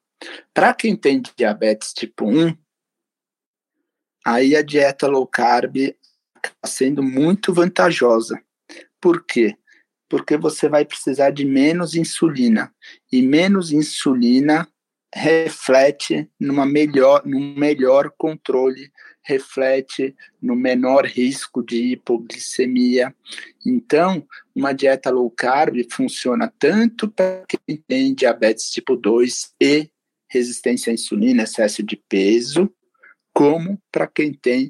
Para 0.52 0.74
quem 0.74 0.96
tem 0.96 1.22
diabetes 1.38 1.94
tipo 1.94 2.26
1, 2.26 2.58
aí 4.26 4.56
a 4.56 4.62
dieta 4.62 5.08
low 5.08 5.26
carb 5.26 5.78
está 5.78 5.96
sendo 6.66 7.02
muito 7.04 7.54
vantajosa. 7.54 8.42
Por 9.00 9.24
quê? 9.26 9.56
Porque 10.10 10.38
você 10.38 10.70
vai 10.70 10.86
precisar 10.86 11.32
de 11.32 11.46
menos 11.46 11.96
insulina 11.96 12.74
e 13.12 13.22
menos 13.22 13.72
insulina 13.72 14.68
reflete 15.14 16.30
numa 16.40 16.66
melhor, 16.66 17.26
num 17.26 17.56
melhor 17.56 18.12
controle, 18.18 18.92
reflete 19.24 20.16
no 20.42 20.56
menor 20.56 21.06
risco 21.06 21.64
de 21.64 21.94
hipoglicemia. 21.94 23.14
Então, 23.66 24.26
uma 24.56 24.74
dieta 24.74 25.10
low 25.10 25.30
carb 25.30 25.76
funciona 25.92 26.52
tanto 26.60 27.10
para 27.10 27.44
quem 27.48 27.78
tem 27.88 28.14
diabetes 28.14 28.70
tipo 28.70 28.96
2 28.96 29.54
e 29.62 29.90
resistência 30.30 30.92
à 30.92 30.94
insulina, 30.94 31.44
excesso 31.44 31.82
de 31.84 31.96
peso, 31.96 32.72
como 33.38 33.78
para 33.92 34.08
quem 34.08 34.34
tem 34.34 34.68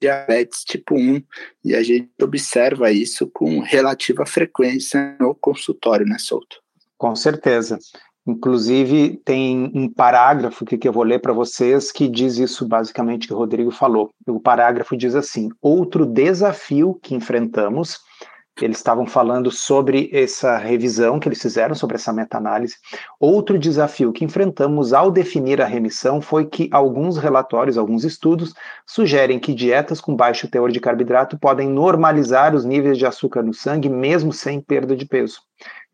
diabetes 0.00 0.62
tipo 0.62 0.94
1, 0.94 1.20
e 1.64 1.74
a 1.74 1.82
gente 1.82 2.10
observa 2.22 2.92
isso 2.92 3.28
com 3.28 3.58
relativa 3.58 4.24
frequência 4.24 5.16
no 5.18 5.34
consultório, 5.34 6.06
né, 6.06 6.16
Souto? 6.18 6.62
Com 6.96 7.16
certeza. 7.16 7.76
Inclusive, 8.24 9.20
tem 9.24 9.70
um 9.74 9.92
parágrafo 9.92 10.64
que, 10.64 10.78
que 10.78 10.86
eu 10.86 10.92
vou 10.92 11.02
ler 11.02 11.20
para 11.20 11.32
vocês 11.32 11.90
que 11.90 12.08
diz 12.08 12.38
isso 12.38 12.68
basicamente 12.68 13.26
que 13.26 13.34
o 13.34 13.36
Rodrigo 13.36 13.72
falou. 13.72 14.10
O 14.28 14.38
parágrafo 14.38 14.96
diz 14.96 15.16
assim: 15.16 15.48
outro 15.60 16.06
desafio 16.06 16.98
que 17.02 17.16
enfrentamos 17.16 17.98
eles 18.62 18.76
estavam 18.76 19.06
falando 19.06 19.50
sobre 19.50 20.08
essa 20.12 20.56
revisão 20.56 21.18
que 21.18 21.28
eles 21.28 21.42
fizeram, 21.42 21.74
sobre 21.74 21.96
essa 21.96 22.12
meta-análise. 22.12 22.76
Outro 23.18 23.58
desafio 23.58 24.12
que 24.12 24.24
enfrentamos 24.24 24.92
ao 24.92 25.10
definir 25.10 25.60
a 25.60 25.66
remissão 25.66 26.20
foi 26.20 26.46
que 26.46 26.68
alguns 26.70 27.16
relatórios, 27.16 27.76
alguns 27.76 28.04
estudos, 28.04 28.54
sugerem 28.86 29.40
que 29.40 29.52
dietas 29.52 30.00
com 30.00 30.14
baixo 30.14 30.48
teor 30.48 30.70
de 30.70 30.80
carboidrato 30.80 31.38
podem 31.38 31.68
normalizar 31.68 32.54
os 32.54 32.64
níveis 32.64 32.96
de 32.96 33.06
açúcar 33.06 33.42
no 33.42 33.52
sangue, 33.52 33.88
mesmo 33.88 34.32
sem 34.32 34.60
perda 34.60 34.94
de 34.94 35.06
peso. 35.06 35.40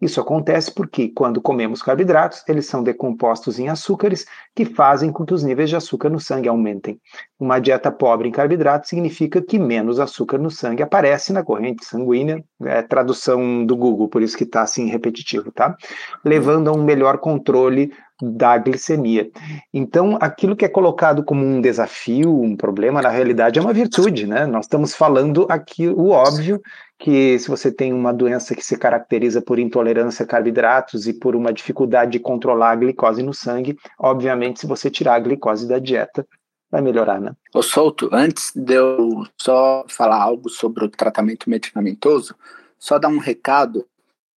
Isso 0.00 0.20
acontece 0.20 0.72
porque, 0.72 1.08
quando 1.08 1.42
comemos 1.42 1.82
carboidratos, 1.82 2.42
eles 2.48 2.66
são 2.66 2.82
decompostos 2.82 3.58
em 3.58 3.68
açúcares 3.68 4.24
que 4.54 4.64
fazem 4.64 5.12
com 5.12 5.26
que 5.26 5.34
os 5.34 5.42
níveis 5.42 5.68
de 5.68 5.76
açúcar 5.76 6.08
no 6.08 6.18
sangue 6.18 6.48
aumentem. 6.48 6.98
Uma 7.38 7.58
dieta 7.58 7.92
pobre 7.92 8.28
em 8.28 8.32
carboidratos 8.32 8.88
significa 8.88 9.42
que 9.42 9.58
menos 9.58 10.00
açúcar 10.00 10.38
no 10.38 10.50
sangue 10.50 10.82
aparece 10.82 11.32
na 11.32 11.42
corrente 11.42 11.84
sanguínea, 11.84 12.42
é 12.62 12.82
tradução 12.82 13.64
do 13.66 13.76
Google, 13.76 14.08
por 14.08 14.22
isso 14.22 14.36
que 14.36 14.44
está 14.44 14.62
assim 14.62 14.86
repetitivo, 14.86 15.52
tá? 15.52 15.76
Levando 16.24 16.68
a 16.68 16.72
um 16.72 16.82
melhor 16.82 17.18
controle 17.18 17.92
da 18.22 18.58
glicemia. 18.58 19.30
Então, 19.72 20.18
aquilo 20.20 20.56
que 20.56 20.64
é 20.64 20.68
colocado 20.68 21.24
como 21.24 21.44
um 21.44 21.60
desafio, 21.60 22.40
um 22.40 22.56
problema, 22.56 23.02
na 23.02 23.08
realidade 23.08 23.58
é 23.58 23.62
uma 23.62 23.72
virtude, 23.72 24.26
né? 24.26 24.46
Nós 24.46 24.66
estamos 24.66 24.94
falando 24.94 25.46
aqui 25.48 25.88
o 25.88 26.10
óbvio, 26.10 26.60
que 26.98 27.38
se 27.38 27.48
você 27.48 27.72
tem 27.72 27.92
uma 27.92 28.12
doença 28.12 28.54
que 28.54 28.62
se 28.62 28.76
caracteriza 28.76 29.40
por 29.40 29.58
intolerância 29.58 30.24
a 30.24 30.26
carboidratos 30.26 31.08
e 31.08 31.14
por 31.14 31.34
uma 31.34 31.52
dificuldade 31.52 32.12
de 32.12 32.18
controlar 32.18 32.72
a 32.72 32.76
glicose 32.76 33.22
no 33.22 33.32
sangue, 33.32 33.76
obviamente, 33.98 34.60
se 34.60 34.66
você 34.66 34.90
tirar 34.90 35.14
a 35.14 35.20
glicose 35.20 35.66
da 35.66 35.78
dieta, 35.78 36.26
vai 36.70 36.82
melhorar, 36.82 37.20
né? 37.20 37.32
Ô 37.54 37.62
Souto, 37.62 38.10
antes 38.12 38.52
de 38.54 38.74
eu 38.74 39.26
só 39.40 39.84
falar 39.88 40.22
algo 40.22 40.48
sobre 40.48 40.84
o 40.84 40.88
tratamento 40.88 41.48
medicamentoso, 41.48 42.34
só 42.78 42.98
dar 42.98 43.08
um 43.08 43.18
recado 43.18 43.86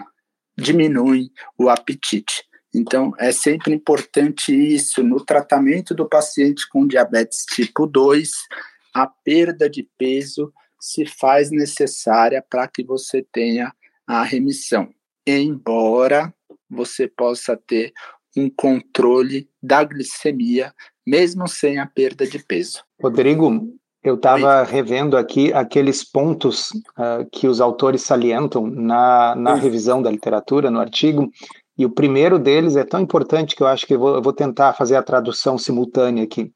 diminuem 0.56 1.30
o 1.58 1.68
apetite. 1.68 2.44
Então, 2.74 3.12
é 3.18 3.32
sempre 3.32 3.74
importante 3.74 4.52
isso. 4.52 5.02
No 5.02 5.24
tratamento 5.24 5.94
do 5.94 6.08
paciente 6.08 6.68
com 6.68 6.86
diabetes 6.86 7.44
tipo 7.44 7.86
2, 7.86 8.30
a 8.94 9.06
perda 9.06 9.68
de 9.68 9.88
peso 9.98 10.52
se 10.80 11.06
faz 11.06 11.50
necessária 11.50 12.44
para 12.48 12.66
que 12.66 12.82
você 12.82 13.24
tenha 13.32 13.72
a 14.06 14.22
remissão, 14.22 14.88
embora 15.26 16.34
você 16.68 17.06
possa 17.06 17.56
ter 17.56 17.92
um 18.36 18.50
controle 18.50 19.48
da 19.62 19.84
glicemia, 19.84 20.74
mesmo 21.06 21.46
sem 21.46 21.78
a 21.78 21.86
perda 21.86 22.26
de 22.26 22.38
peso. 22.42 22.82
Rodrigo, 23.00 23.72
eu 24.02 24.16
estava 24.16 24.64
revendo 24.64 25.16
aqui 25.16 25.52
aqueles 25.52 26.02
pontos 26.02 26.70
uh, 26.70 27.28
que 27.30 27.46
os 27.46 27.60
autores 27.60 28.02
salientam 28.02 28.66
na, 28.66 29.36
na 29.36 29.54
revisão 29.54 30.02
da 30.02 30.10
literatura, 30.10 30.70
no 30.70 30.80
artigo, 30.80 31.30
e 31.76 31.86
o 31.86 31.90
primeiro 31.90 32.38
deles 32.38 32.76
é 32.76 32.84
tão 32.84 33.00
importante 33.00 33.56
que 33.56 33.62
eu 33.62 33.66
acho 33.66 33.86
que 33.86 33.94
eu 33.94 33.98
vou, 33.98 34.14
eu 34.16 34.22
vou 34.22 34.32
tentar 34.32 34.74
fazer 34.74 34.96
a 34.96 35.02
tradução 35.02 35.56
simultânea 35.56 36.24
aqui. 36.24 36.52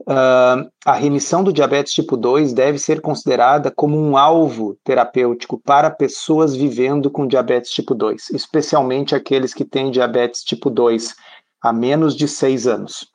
Uh, 0.00 0.66
a 0.84 0.94
remissão 0.94 1.44
do 1.44 1.52
diabetes 1.52 1.92
tipo 1.92 2.16
2 2.16 2.54
deve 2.54 2.78
ser 2.78 3.02
considerada 3.02 3.70
como 3.70 3.98
um 3.98 4.16
alvo 4.16 4.78
terapêutico 4.82 5.60
para 5.62 5.90
pessoas 5.90 6.56
vivendo 6.56 7.10
com 7.10 7.26
diabetes 7.26 7.70
tipo 7.70 7.94
2, 7.94 8.30
especialmente 8.30 9.14
aqueles 9.14 9.52
que 9.52 9.64
têm 9.64 9.90
diabetes 9.90 10.42
tipo 10.42 10.70
2 10.70 11.14
há 11.60 11.72
menos 11.72 12.16
de 12.16 12.26
seis 12.26 12.66
anos. 12.66 13.10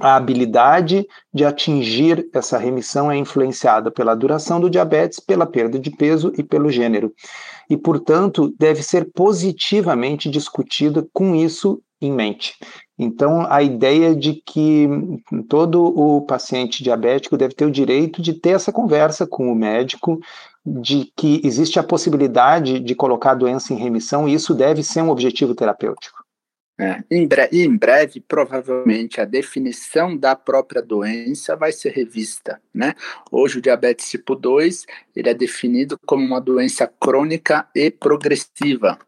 A 0.00 0.16
habilidade 0.16 1.06
de 1.32 1.44
atingir 1.44 2.26
essa 2.32 2.56
remissão 2.56 3.10
é 3.10 3.16
influenciada 3.16 3.90
pela 3.90 4.14
duração 4.14 4.58
do 4.58 4.70
diabetes, 4.70 5.20
pela 5.20 5.46
perda 5.46 5.78
de 5.78 5.90
peso 5.90 6.32
e 6.36 6.42
pelo 6.42 6.70
gênero. 6.70 7.12
E, 7.72 7.76
portanto, 7.78 8.54
deve 8.58 8.82
ser 8.82 9.10
positivamente 9.14 10.28
discutida 10.28 11.08
com 11.10 11.34
isso 11.34 11.82
em 12.02 12.12
mente. 12.12 12.54
Então, 12.98 13.46
a 13.48 13.62
ideia 13.62 14.14
de 14.14 14.34
que 14.34 14.86
todo 15.48 15.82
o 15.82 16.20
paciente 16.20 16.84
diabético 16.84 17.34
deve 17.34 17.54
ter 17.54 17.64
o 17.64 17.70
direito 17.70 18.20
de 18.20 18.34
ter 18.34 18.50
essa 18.50 18.70
conversa 18.70 19.26
com 19.26 19.50
o 19.50 19.54
médico, 19.54 20.20
de 20.66 21.10
que 21.16 21.40
existe 21.42 21.78
a 21.78 21.82
possibilidade 21.82 22.78
de 22.78 22.94
colocar 22.94 23.30
a 23.30 23.36
doença 23.36 23.72
em 23.72 23.78
remissão, 23.78 24.28
e 24.28 24.34
isso 24.34 24.52
deve 24.52 24.82
ser 24.82 25.00
um 25.00 25.08
objetivo 25.08 25.54
terapêutico. 25.54 26.11
É, 26.82 27.04
em, 27.08 27.28
breve, 27.28 27.62
em 27.62 27.76
breve, 27.76 28.20
provavelmente, 28.20 29.20
a 29.20 29.24
definição 29.24 30.16
da 30.16 30.34
própria 30.34 30.82
doença 30.82 31.54
vai 31.54 31.70
ser 31.70 31.92
revista, 31.92 32.60
né? 32.74 32.96
Hoje, 33.30 33.58
o 33.58 33.62
diabetes 33.62 34.10
tipo 34.10 34.34
2, 34.34 34.84
ele 35.14 35.28
é 35.28 35.34
definido 35.34 35.96
como 36.04 36.26
uma 36.26 36.40
doença 36.40 36.88
crônica 36.88 37.68
e 37.72 37.88
progressiva. 37.88 38.98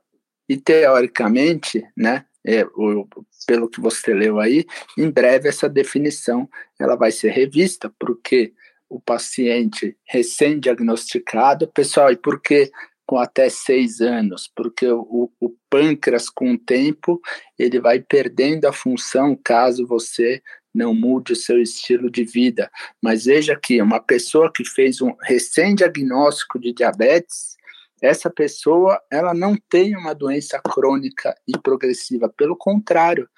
E, 0.49 0.57
teoricamente, 0.57 1.85
né, 1.97 2.25
é, 2.47 2.65
o, 2.77 3.09
pelo 3.45 3.69
que 3.69 3.81
você 3.81 4.15
leu 4.15 4.39
aí, 4.39 4.65
em 4.97 5.11
breve 5.11 5.49
essa 5.49 5.69
definição 5.69 6.49
ela 6.79 6.95
vai 6.95 7.11
ser 7.11 7.31
revista, 7.31 7.93
porque 7.99 8.53
o 8.89 9.01
paciente 9.01 9.97
recém-diagnosticado, 10.05 11.67
pessoal, 11.67 12.13
e 12.13 12.17
por 12.17 12.41
que 12.41 12.71
com 13.07 13.19
até 13.19 13.49
seis 13.49 14.01
anos? 14.01 14.51
Porque 14.55 14.87
o, 14.89 15.31
o 15.41 15.55
pâncreas, 15.71 16.29
com 16.29 16.53
o 16.53 16.59
tempo, 16.59 17.21
ele 17.59 17.81
vai 17.81 18.01
perdendo 18.01 18.67
a 18.67 18.73
função 18.73 19.39
caso 19.43 19.87
você 19.87 20.43
não 20.75 20.93
mude 20.93 21.33
o 21.33 21.37
seu 21.37 21.61
estilo 21.63 22.11
de 22.11 22.25
vida. 22.25 22.71
Mas 23.01 23.27
veja 23.27 23.57
que 23.57 23.81
uma 23.81 24.01
pessoa 24.01 24.51
que 24.53 24.65
fez 24.65 25.01
um 25.01 25.15
recém-diagnóstico 25.23 26.59
de 26.59 26.73
diabetes, 26.73 27.57
essa 28.03 28.29
pessoa 28.29 29.01
ela 29.11 29.33
não 29.33 29.57
tem 29.69 29.97
uma 29.97 30.15
doença 30.15 30.61
crônica 30.61 31.35
e 31.47 31.57
progressiva, 31.57 32.29
pelo 32.29 32.57
contrário, 32.57 33.29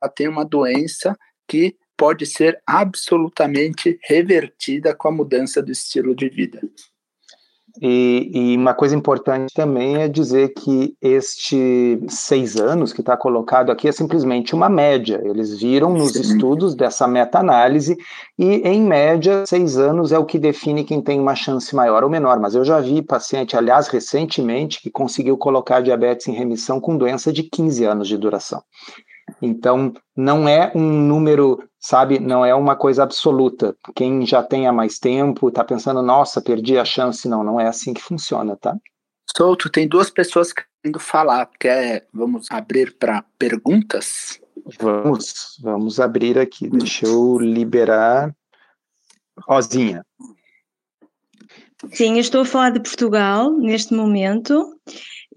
ela 0.00 0.12
tem 0.12 0.28
uma 0.28 0.44
doença 0.44 1.16
que 1.48 1.76
pode 1.96 2.26
ser 2.26 2.60
absolutamente 2.66 3.98
revertida 4.02 4.94
com 4.94 5.08
a 5.08 5.12
mudança 5.12 5.62
do 5.62 5.72
estilo 5.72 6.14
de 6.14 6.28
vida. 6.28 6.60
E, 7.82 8.30
e, 8.32 8.56
uma 8.56 8.72
coisa 8.72 8.94
importante 8.94 9.52
também 9.52 9.96
é 9.96 10.08
dizer 10.08 10.50
que 10.50 10.94
este 11.02 11.98
seis 12.08 12.56
anos 12.56 12.92
que 12.92 13.00
está 13.00 13.16
colocado 13.16 13.72
aqui 13.72 13.88
é 13.88 13.92
simplesmente 13.92 14.54
uma 14.54 14.68
média. 14.68 15.20
Eles 15.24 15.58
viram 15.58 15.92
nos 15.92 16.12
Sim. 16.12 16.20
estudos 16.20 16.76
dessa 16.76 17.08
meta-análise 17.08 17.96
e, 18.38 18.62
em 18.68 18.80
média, 18.80 19.44
seis 19.44 19.76
anos 19.76 20.12
é 20.12 20.18
o 20.18 20.24
que 20.24 20.38
define 20.38 20.84
quem 20.84 21.02
tem 21.02 21.18
uma 21.18 21.34
chance 21.34 21.74
maior 21.74 22.04
ou 22.04 22.10
menor. 22.10 22.38
Mas 22.38 22.54
eu 22.54 22.64
já 22.64 22.78
vi 22.78 23.02
paciente, 23.02 23.56
aliás, 23.56 23.88
recentemente, 23.88 24.80
que 24.80 24.90
conseguiu 24.90 25.36
colocar 25.36 25.80
diabetes 25.80 26.28
em 26.28 26.32
remissão 26.32 26.80
com 26.80 26.96
doença 26.96 27.32
de 27.32 27.42
15 27.42 27.84
anos 27.84 28.06
de 28.06 28.16
duração. 28.16 28.62
Então, 29.40 29.92
não 30.16 30.48
é 30.48 30.70
um 30.74 30.82
número, 30.82 31.58
sabe, 31.84 32.18
não 32.18 32.46
é 32.46 32.54
uma 32.54 32.74
coisa 32.74 33.02
absoluta. 33.02 33.76
Quem 33.94 34.24
já 34.24 34.42
tem 34.42 34.66
há 34.66 34.72
mais 34.72 34.98
tempo 34.98 35.48
está 35.48 35.62
pensando, 35.62 36.00
nossa, 36.00 36.40
perdi 36.40 36.78
a 36.78 36.84
chance. 36.84 37.28
Não, 37.28 37.44
não 37.44 37.60
é 37.60 37.66
assim 37.66 37.92
que 37.92 38.00
funciona, 38.00 38.56
tá? 38.56 38.74
Souto, 39.36 39.68
tem 39.68 39.86
duas 39.86 40.08
pessoas 40.08 40.50
querendo 40.52 40.98
falar. 40.98 41.46
Quer, 41.60 42.06
vamos 42.10 42.50
abrir 42.50 42.96
para 42.96 43.22
perguntas? 43.38 44.40
Vamos, 44.80 45.58
vamos 45.62 46.00
abrir 46.00 46.38
aqui. 46.38 46.70
Deixa 46.70 47.06
eu 47.06 47.36
liberar. 47.38 48.34
Rosinha. 49.46 50.06
Sim, 51.92 52.14
eu 52.14 52.20
estou 52.20 52.42
a 52.42 52.46
falar 52.46 52.70
de 52.70 52.80
Portugal 52.80 53.50
neste 53.50 53.92
momento 53.92 54.80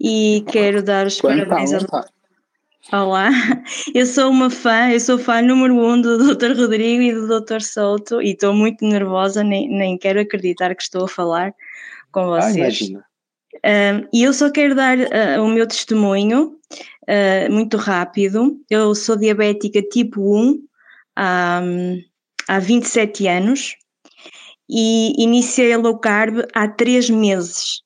e 0.00 0.42
quero 0.50 0.82
dar 0.82 1.06
os 1.06 1.20
parabéns 1.20 1.74
a. 1.74 2.06
Olá, 2.90 3.28
eu 3.94 4.06
sou 4.06 4.30
uma 4.30 4.48
fã, 4.48 4.90
eu 4.90 4.98
sou 4.98 5.18
fã 5.18 5.42
número 5.42 5.74
um 5.74 6.00
do 6.00 6.34
Dr. 6.34 6.56
Rodrigo 6.56 7.02
e 7.02 7.12
do 7.12 7.40
Dr. 7.40 7.60
Souto 7.60 8.22
e 8.22 8.30
estou 8.30 8.54
muito 8.54 8.82
nervosa, 8.82 9.44
nem, 9.44 9.68
nem 9.68 9.98
quero 9.98 10.18
acreditar 10.20 10.74
que 10.74 10.82
estou 10.82 11.04
a 11.04 11.08
falar 11.08 11.54
com 12.10 12.28
vocês. 12.28 12.56
Ah, 12.56 12.58
imagina. 12.58 13.04
Uh, 13.56 14.08
e 14.10 14.22
eu 14.22 14.32
só 14.32 14.50
quero 14.50 14.74
dar 14.74 14.96
uh, 14.96 15.44
o 15.44 15.48
meu 15.48 15.66
testemunho 15.66 16.58
uh, 17.02 17.52
muito 17.52 17.76
rápido. 17.76 18.58
Eu 18.70 18.94
sou 18.94 19.18
diabética 19.18 19.82
tipo 19.82 20.22
1 20.22 20.58
há, 21.14 21.60
há 22.48 22.58
27 22.58 23.28
anos 23.28 23.76
e 24.66 25.12
iniciei 25.22 25.74
a 25.74 25.78
low 25.78 25.98
carb 25.98 26.38
há 26.54 26.66
3 26.66 27.10
meses. 27.10 27.82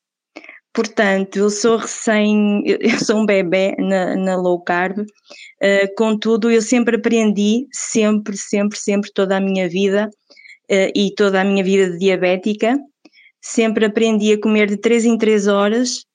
Portanto, 0.73 1.37
eu 1.37 1.49
sou 1.51 1.77
recém, 1.77 2.63
eu 2.65 2.99
sou 2.99 3.17
um 3.17 3.25
bebê 3.27 3.75
na, 3.77 4.15
na 4.15 4.35
low 4.35 4.59
carb, 4.59 5.01
uh, 5.01 5.95
contudo, 5.95 6.49
eu 6.49 6.63
sempre 6.63 6.95
aprendi, 6.95 7.67
sempre, 7.71 8.35
sempre, 8.35 8.77
sempre, 8.77 9.11
toda 9.13 9.37
a 9.37 9.39
minha 9.39 9.69
vida 9.69 10.09
uh, 10.71 10.91
e 10.95 11.13
toda 11.15 11.41
a 11.41 11.43
minha 11.43 11.63
vida 11.63 11.95
diabética, 11.97 12.75
sempre 13.39 13.85
aprendi 13.85 14.33
a 14.33 14.41
comer 14.41 14.67
de 14.67 14.77
3 14.77 15.05
em 15.05 15.15
3 15.15 15.47
horas, 15.47 16.05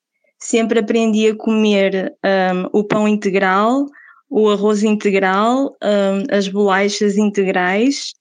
sempre 0.40 0.80
aprendi 0.80 1.28
a 1.28 1.36
comer 1.36 2.12
um, 2.24 2.80
o 2.80 2.84
pão 2.84 3.06
integral, 3.06 3.86
o 4.28 4.50
arroz 4.50 4.82
integral, 4.82 5.76
um, 5.82 6.36
as 6.36 6.48
bolachas 6.48 7.16
integrais, 7.16 8.12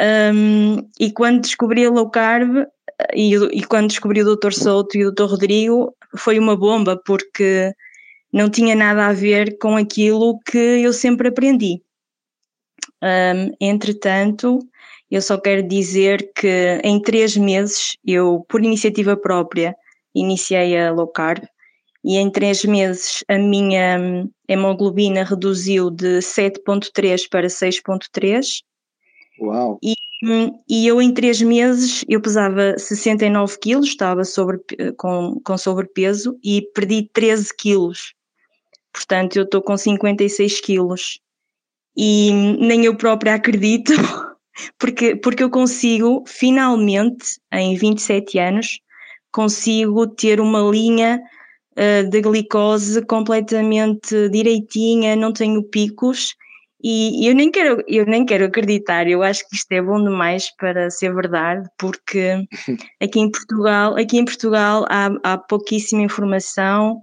um, 0.00 0.78
e 0.98 1.12
quando 1.12 1.42
descobri 1.42 1.84
a 1.84 1.90
low 1.90 2.10
carb, 2.10 2.66
e, 3.14 3.34
e 3.34 3.64
quando 3.64 3.88
descobri 3.88 4.22
o 4.22 4.36
Dr. 4.36 4.52
Souto 4.52 4.96
e 4.96 5.06
o 5.06 5.12
Dr. 5.12 5.24
Rodrigo, 5.24 5.94
foi 6.16 6.38
uma 6.38 6.56
bomba, 6.56 7.00
porque 7.04 7.72
não 8.32 8.50
tinha 8.50 8.74
nada 8.74 9.06
a 9.06 9.12
ver 9.12 9.58
com 9.58 9.76
aquilo 9.76 10.38
que 10.40 10.58
eu 10.58 10.92
sempre 10.92 11.28
aprendi. 11.28 11.82
Um, 13.02 13.52
entretanto, 13.60 14.58
eu 15.10 15.22
só 15.22 15.38
quero 15.38 15.62
dizer 15.62 16.32
que 16.34 16.80
em 16.82 17.00
três 17.00 17.36
meses 17.36 17.96
eu, 18.04 18.44
por 18.48 18.62
iniciativa 18.62 19.16
própria, 19.16 19.76
iniciei 20.14 20.78
a 20.78 20.92
low 20.92 21.06
carb 21.06 21.44
e 22.04 22.16
em 22.16 22.30
três 22.30 22.64
meses 22.64 23.24
a 23.28 23.36
minha 23.36 24.26
hemoglobina 24.48 25.24
reduziu 25.24 25.90
de 25.90 26.18
7.3 26.18 27.28
para 27.28 27.48
6.3. 27.48 28.62
Uau! 29.40 29.78
E, 29.82 29.94
e 30.22 30.86
eu 30.86 31.00
em 31.00 31.12
três 31.12 31.42
meses 31.42 32.04
eu 32.08 32.20
pesava 32.20 32.78
69 32.78 33.58
quilos, 33.58 33.88
estava 33.88 34.24
sobre, 34.24 34.60
com, 34.96 35.40
com 35.44 35.58
sobrepeso 35.58 36.38
e 36.42 36.62
perdi 36.74 37.08
13 37.12 37.54
quilos. 37.56 38.14
Portanto, 38.92 39.36
eu 39.36 39.44
estou 39.44 39.60
com 39.60 39.76
56 39.76 40.60
quilos. 40.60 41.20
E 41.94 42.32
nem 42.32 42.84
eu 42.84 42.96
própria 42.96 43.34
acredito, 43.34 43.92
porque, 44.78 45.16
porque 45.16 45.42
eu 45.42 45.50
consigo, 45.50 46.24
finalmente, 46.26 47.38
em 47.52 47.76
27 47.76 48.38
anos, 48.38 48.80
consigo 49.30 50.06
ter 50.06 50.40
uma 50.40 50.60
linha 50.62 51.20
uh, 51.72 52.08
de 52.08 52.20
glicose 52.22 53.04
completamente 53.04 54.28
direitinha, 54.30 55.14
não 55.14 55.32
tenho 55.32 55.62
picos 55.62 56.34
e 56.88 57.26
eu 57.26 57.34
nem 57.34 57.50
quero, 57.50 57.82
eu 57.88 58.06
nem 58.06 58.24
quero 58.24 58.44
acreditar, 58.44 59.08
eu 59.08 59.20
acho 59.22 59.48
que 59.48 59.56
isto 59.56 59.72
é 59.72 59.82
bom 59.82 60.00
demais 60.00 60.54
para 60.56 60.88
ser 60.88 61.12
verdade, 61.12 61.68
porque 61.76 62.46
aqui 63.02 63.18
em 63.18 63.28
Portugal, 63.28 63.96
aqui 63.96 64.18
em 64.18 64.24
Portugal 64.24 64.86
há, 64.88 65.10
há 65.24 65.38
pouquíssima 65.38 66.02
informação 66.02 67.00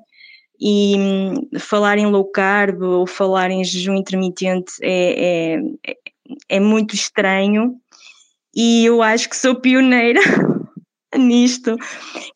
e 0.57 0.95
hum, 0.97 1.49
falar 1.59 1.97
em 1.97 2.05
low 2.05 2.23
carb 2.31 2.81
ou 2.81 3.05
falar 3.05 3.51
em 3.51 3.61
jejum 3.61 3.95
intermitente 3.95 4.71
é, 4.81 5.57
é, 5.85 5.95
é 6.47 6.59
muito 6.61 6.95
estranho. 6.95 7.75
E 8.55 8.85
eu 8.85 9.01
acho 9.01 9.27
que 9.27 9.35
sou 9.35 9.59
pioneira 9.59 10.21
nisto, 11.17 11.75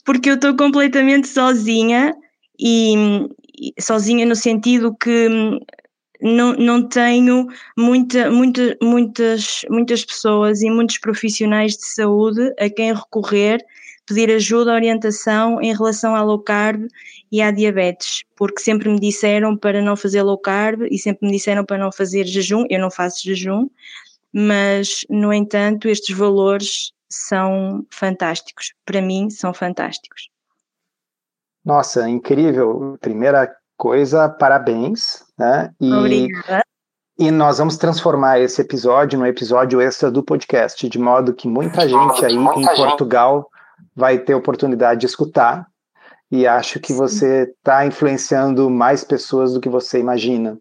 porque 0.03 0.29
eu 0.29 0.35
estou 0.35 0.53
completamente 0.57 1.29
sozinha 1.29 2.13
e, 2.59 2.93
e 3.57 3.81
sozinha 3.81 4.25
no 4.25 4.35
sentido 4.35 4.93
que 4.97 5.29
hum, 5.29 5.59
não, 6.21 6.53
não 6.53 6.87
tenho 6.87 7.47
muita, 7.77 8.29
muita, 8.31 8.77
muitas, 8.81 9.61
muitas 9.69 10.03
pessoas 10.05 10.61
e 10.61 10.69
muitos 10.69 10.97
profissionais 10.97 11.73
de 11.73 11.85
saúde 11.85 12.53
a 12.59 12.69
quem 12.69 12.93
recorrer, 12.93 13.63
pedir 14.05 14.31
ajuda, 14.31 14.73
orientação 14.73 15.61
em 15.61 15.75
relação 15.75 16.15
à 16.15 16.23
low 16.23 16.39
carb 16.39 16.87
e 17.31 17.41
à 17.41 17.51
diabetes, 17.51 18.23
porque 18.35 18.61
sempre 18.61 18.89
me 18.89 18.99
disseram 18.99 19.55
para 19.55 19.81
não 19.81 19.95
fazer 19.97 20.21
low 20.21 20.37
carb 20.37 20.83
e 20.89 20.97
sempre 20.97 21.27
me 21.27 21.33
disseram 21.33 21.65
para 21.65 21.77
não 21.77 21.91
fazer 21.91 22.25
jejum, 22.25 22.65
eu 22.69 22.79
não 22.79 22.89
faço 22.89 23.23
jejum, 23.23 23.69
mas 24.31 25.05
no 25.09 25.33
entanto 25.33 25.89
estes 25.89 26.15
valores 26.15 26.91
são 27.09 27.85
fantásticos, 27.89 28.73
para 28.85 29.01
mim 29.01 29.29
são 29.29 29.53
fantásticos. 29.53 30.29
Nossa, 31.63 32.07
incrível. 32.09 32.97
Primeira 33.01 33.53
coisa, 33.77 34.27
parabéns. 34.27 35.23
Né? 35.37 35.71
E, 35.79 35.93
Obrigada. 35.93 36.63
E 37.19 37.31
nós 37.31 37.57
vamos 37.57 37.77
transformar 37.77 38.39
esse 38.39 38.61
episódio 38.61 39.17
no 39.17 39.25
episódio 39.25 39.81
extra 39.81 40.11
do 40.11 40.21
podcast, 40.21 40.87
de 40.87 40.99
modo 40.99 41.33
que 41.33 41.47
muita 41.47 41.87
gente 41.87 42.23
aí 42.23 42.37
muita 42.37 42.59
em 42.59 42.63
gente. 42.63 42.75
Portugal 42.75 43.49
vai 43.95 44.19
ter 44.19 44.35
oportunidade 44.35 44.99
de 44.99 45.07
escutar. 45.07 45.65
E 46.29 46.45
acho 46.45 46.79
que 46.79 46.93
Sim. 46.93 46.97
você 46.97 47.53
está 47.57 47.85
influenciando 47.85 48.69
mais 48.69 49.03
pessoas 49.03 49.53
do 49.53 49.61
que 49.61 49.69
você 49.69 49.97
imagina. 49.99 50.59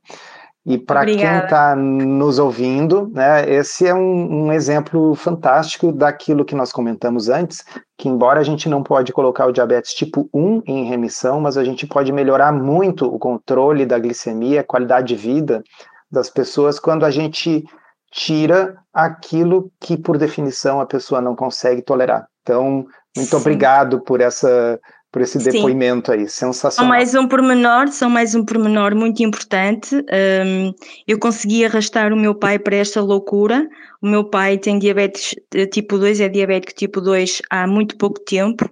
E 0.66 0.76
para 0.76 1.06
quem 1.06 1.22
está 1.22 1.76
nos 1.76 2.40
ouvindo, 2.40 3.08
né, 3.14 3.48
esse 3.48 3.86
é 3.86 3.94
um, 3.94 4.46
um, 4.46 4.52
exemplo 4.52 5.14
fantástico 5.14 5.92
daquilo 5.92 6.44
que 6.44 6.56
nós 6.56 6.72
comentamos 6.72 7.28
antes, 7.28 7.64
que 7.96 8.08
embora 8.08 8.40
a 8.40 8.42
gente 8.42 8.68
não 8.68 8.82
pode 8.82 9.12
colocar 9.12 9.46
o 9.46 9.52
diabetes 9.52 9.94
tipo 9.94 10.28
1 10.34 10.62
em 10.66 10.84
remissão, 10.84 11.40
mas 11.40 11.56
a 11.56 11.62
gente 11.62 11.86
pode 11.86 12.10
melhorar 12.10 12.52
muito 12.52 13.06
o 13.06 13.16
controle 13.16 13.86
da 13.86 13.96
glicemia, 13.96 14.62
a 14.62 14.64
qualidade 14.64 15.06
de 15.06 15.14
vida 15.14 15.62
das 16.10 16.28
pessoas 16.28 16.80
quando 16.80 17.06
a 17.06 17.12
gente 17.12 17.64
tira 18.10 18.76
aquilo 18.92 19.70
que, 19.80 19.96
por 19.96 20.18
definição, 20.18 20.80
a 20.80 20.86
pessoa 20.86 21.20
não 21.20 21.36
consegue 21.36 21.80
tolerar. 21.80 22.26
Então, 22.42 22.84
muito 23.16 23.30
Sim. 23.30 23.36
obrigado 23.36 24.00
por 24.00 24.20
essa 24.20 24.80
por 25.16 25.22
esse 25.22 25.38
depoimento 25.38 26.12
Sim. 26.12 26.18
aí, 26.18 26.28
sensacional. 26.28 26.72
São 26.72 26.86
mais 26.86 27.14
um 27.14 27.26
pormenor, 27.26 27.88
são 27.88 28.10
mais 28.10 28.34
um 28.34 28.44
pormenor 28.44 28.94
muito 28.94 29.22
importante. 29.22 29.96
Um, 29.96 30.74
eu 31.08 31.18
consegui 31.18 31.64
arrastar 31.64 32.12
o 32.12 32.16
meu 32.18 32.34
pai 32.34 32.58
para 32.58 32.76
esta 32.76 33.00
loucura. 33.00 33.66
O 34.02 34.06
meu 34.06 34.24
pai 34.24 34.58
tem 34.58 34.78
diabetes 34.78 35.34
eh, 35.54 35.64
tipo 35.64 35.96
2, 35.96 36.20
é 36.20 36.28
diabético 36.28 36.74
tipo 36.74 37.00
2 37.00 37.40
há 37.48 37.66
muito 37.66 37.96
pouco 37.96 38.20
tempo 38.20 38.68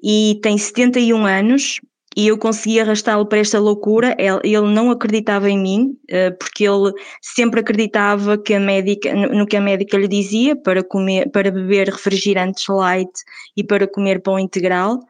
e 0.00 0.38
tem 0.44 0.56
71 0.56 1.26
anos. 1.26 1.80
E 2.16 2.28
eu 2.28 2.38
consegui 2.38 2.78
arrastá-lo 2.78 3.26
para 3.26 3.38
esta 3.38 3.58
loucura. 3.58 4.14
Ele, 4.16 4.60
não 4.72 4.92
acreditava 4.92 5.50
em 5.50 5.58
mim, 5.58 5.96
eh, 6.08 6.30
porque 6.30 6.68
ele 6.68 6.92
sempre 7.20 7.58
acreditava 7.58 8.38
que 8.38 8.54
a 8.54 8.60
médica, 8.60 9.12
no 9.12 9.44
que 9.44 9.56
a 9.56 9.60
médica 9.60 9.98
lhe 9.98 10.06
dizia 10.06 10.54
para 10.54 10.84
comer, 10.84 11.28
para 11.32 11.50
beber 11.50 11.88
refrigerantes 11.88 12.68
light 12.68 13.10
e 13.56 13.64
para 13.64 13.88
comer 13.88 14.22
pão 14.22 14.38
integral 14.38 15.00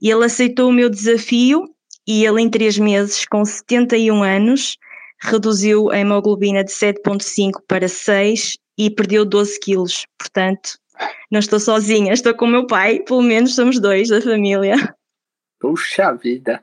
e 0.00 0.10
ele 0.10 0.24
aceitou 0.24 0.68
o 0.68 0.72
meu 0.72 0.88
desafio 0.88 1.64
e 2.06 2.24
ele 2.24 2.42
em 2.42 2.48
três 2.48 2.78
meses, 2.78 3.26
com 3.26 3.44
71 3.44 4.22
anos, 4.22 4.78
reduziu 5.20 5.90
a 5.90 5.98
hemoglobina 5.98 6.62
de 6.62 6.70
7.5 6.70 7.60
para 7.66 7.88
6 7.88 8.56
e 8.78 8.90
perdeu 8.90 9.24
12 9.24 9.58
quilos. 9.58 10.06
Portanto, 10.18 10.78
não 11.30 11.40
estou 11.40 11.58
sozinha, 11.58 12.12
estou 12.12 12.34
com 12.34 12.44
o 12.44 12.48
meu 12.48 12.66
pai, 12.66 13.00
pelo 13.00 13.22
menos 13.22 13.54
somos 13.54 13.80
dois 13.80 14.08
da 14.08 14.20
família. 14.20 14.76
Puxa 15.58 16.12
vida! 16.12 16.62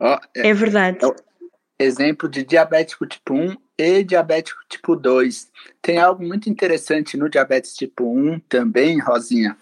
Oh, 0.00 0.16
é, 0.34 0.48
é, 0.48 0.54
verdade. 0.54 0.98
É 1.04 1.84
exemplo 1.84 2.28
de 2.28 2.44
diabético 2.44 3.06
tipo 3.06 3.34
1 3.34 3.56
e 3.76 4.04
diabético 4.04 4.60
tipo 4.68 4.96
2. 4.96 5.50
Tem 5.82 5.98
algo 5.98 6.24
muito 6.24 6.48
interessante 6.48 7.16
no 7.16 7.28
diabetes 7.28 7.74
tipo 7.74 8.04
1 8.04 8.40
também, 8.48 9.00
Rosinha, 9.00 9.56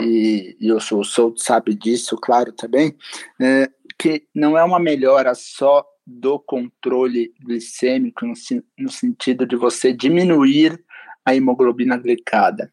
e, 0.00 0.56
e 0.60 0.68
eu 0.68 0.80
sou, 0.80 1.02
sou 1.02 1.34
sabe 1.36 1.74
disso, 1.74 2.16
claro, 2.16 2.52
também, 2.52 2.94
é, 3.40 3.68
que 3.98 4.24
não 4.34 4.56
é 4.56 4.62
uma 4.62 4.78
melhora 4.78 5.34
só 5.34 5.84
do 6.06 6.38
controle 6.38 7.32
glicêmico, 7.40 8.24
no, 8.24 8.34
no 8.78 8.90
sentido 8.90 9.46
de 9.46 9.56
você 9.56 9.92
diminuir 9.92 10.78
a 11.24 11.34
hemoglobina 11.34 11.96
glicada. 11.96 12.72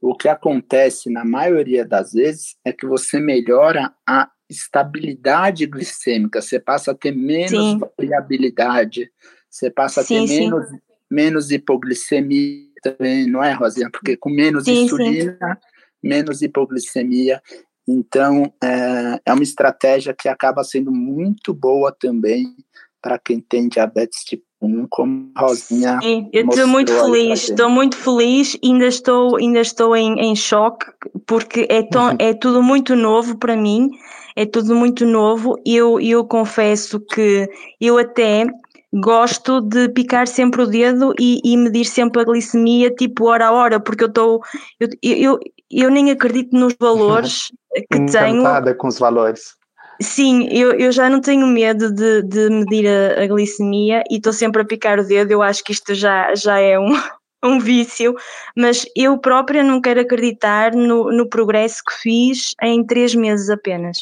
O 0.00 0.14
que 0.14 0.28
acontece 0.28 1.08
na 1.08 1.24
maioria 1.24 1.84
das 1.84 2.12
vezes 2.12 2.56
é 2.64 2.72
que 2.72 2.86
você 2.86 3.18
melhora 3.18 3.90
a 4.06 4.28
estabilidade 4.50 5.64
glicêmica, 5.66 6.42
você 6.42 6.60
passa 6.60 6.90
a 6.90 6.94
ter 6.94 7.12
menos 7.12 7.50
sim. 7.50 7.80
variabilidade, 7.96 9.10
você 9.48 9.70
passa 9.70 10.02
a 10.02 10.04
sim, 10.04 10.26
ter 10.26 10.40
menos, 10.40 10.66
menos 11.10 11.50
hipoglicemia 11.50 12.68
também, 12.82 13.26
não 13.26 13.42
é, 13.42 13.52
Rosinha? 13.52 13.88
Porque 13.90 14.14
com 14.14 14.28
menos 14.28 14.68
insulina 14.68 15.58
menos 16.04 16.42
hipoglicemia. 16.42 17.42
Então, 17.86 18.52
é, 18.62 19.20
é 19.26 19.32
uma 19.32 19.42
estratégia 19.42 20.14
que 20.14 20.28
acaba 20.28 20.64
sendo 20.64 20.90
muito 20.90 21.52
boa 21.52 21.94
também 21.98 22.54
para 23.02 23.18
quem 23.18 23.40
tem 23.40 23.68
diabetes 23.68 24.24
tipo 24.24 24.44
1, 24.62 24.86
como 24.88 25.30
a 25.34 25.42
Rosinha. 25.42 25.98
Sim, 26.02 26.28
eu 26.32 26.48
estou 26.48 26.66
muito 26.66 26.92
feliz, 26.92 27.50
estou 27.50 27.68
muito 27.68 27.96
feliz, 27.96 28.58
ainda 28.64 28.86
estou, 28.86 29.36
ainda 29.36 29.60
estou 29.60 29.94
em, 29.94 30.18
em 30.20 30.34
choque, 30.34 30.86
porque 31.26 31.66
é, 31.68 31.82
tão, 31.82 32.10
uhum. 32.10 32.16
é 32.18 32.32
tudo 32.32 32.62
muito 32.62 32.96
novo 32.96 33.36
para 33.36 33.56
mim, 33.56 33.90
é 34.34 34.46
tudo 34.46 34.74
muito 34.74 35.04
novo. 35.04 35.60
Eu, 35.66 36.00
eu 36.00 36.24
confesso 36.24 36.98
que 36.98 37.46
eu 37.78 37.98
até 37.98 38.46
gosto 38.94 39.60
de 39.60 39.88
picar 39.88 40.28
sempre 40.28 40.62
o 40.62 40.66
dedo 40.66 41.12
e, 41.18 41.40
e, 41.44 41.56
medir 41.56 41.84
sempre 41.84 42.22
a 42.22 42.24
glicemia, 42.24 42.94
tipo 42.94 43.26
hora 43.26 43.48
a 43.48 43.52
hora, 43.52 43.80
porque 43.80 44.04
eu 44.04 44.08
estou. 44.08 44.40
Eu, 44.78 44.88
eu, 45.02 45.40
eu 45.70 45.90
nem 45.90 46.10
acredito 46.10 46.56
nos 46.56 46.74
valores 46.78 47.48
que 47.90 47.98
Encantada 47.98 48.66
tenho. 48.66 48.76
com 48.76 48.88
os 48.88 48.98
valores. 48.98 49.56
Sim, 50.00 50.48
eu, 50.50 50.72
eu 50.72 50.90
já 50.90 51.08
não 51.08 51.20
tenho 51.20 51.46
medo 51.46 51.92
de, 51.92 52.22
de 52.22 52.50
medir 52.50 52.86
a, 52.86 53.22
a 53.22 53.26
glicemia 53.26 54.02
e 54.10 54.16
estou 54.16 54.32
sempre 54.32 54.62
a 54.62 54.64
picar 54.64 54.98
o 54.98 55.06
dedo. 55.06 55.30
Eu 55.30 55.42
acho 55.42 55.62
que 55.62 55.72
isto 55.72 55.94
já, 55.94 56.34
já 56.34 56.58
é 56.58 56.78
um, 56.78 56.92
um 57.44 57.60
vício, 57.60 58.14
mas 58.56 58.86
eu 58.96 59.18
própria 59.18 59.62
não 59.62 59.80
quero 59.80 60.00
acreditar 60.00 60.72
no, 60.74 61.12
no 61.12 61.28
progresso 61.28 61.82
que 61.86 61.94
fiz 61.94 62.54
em 62.60 62.84
três 62.84 63.14
meses 63.14 63.48
apenas. 63.50 63.98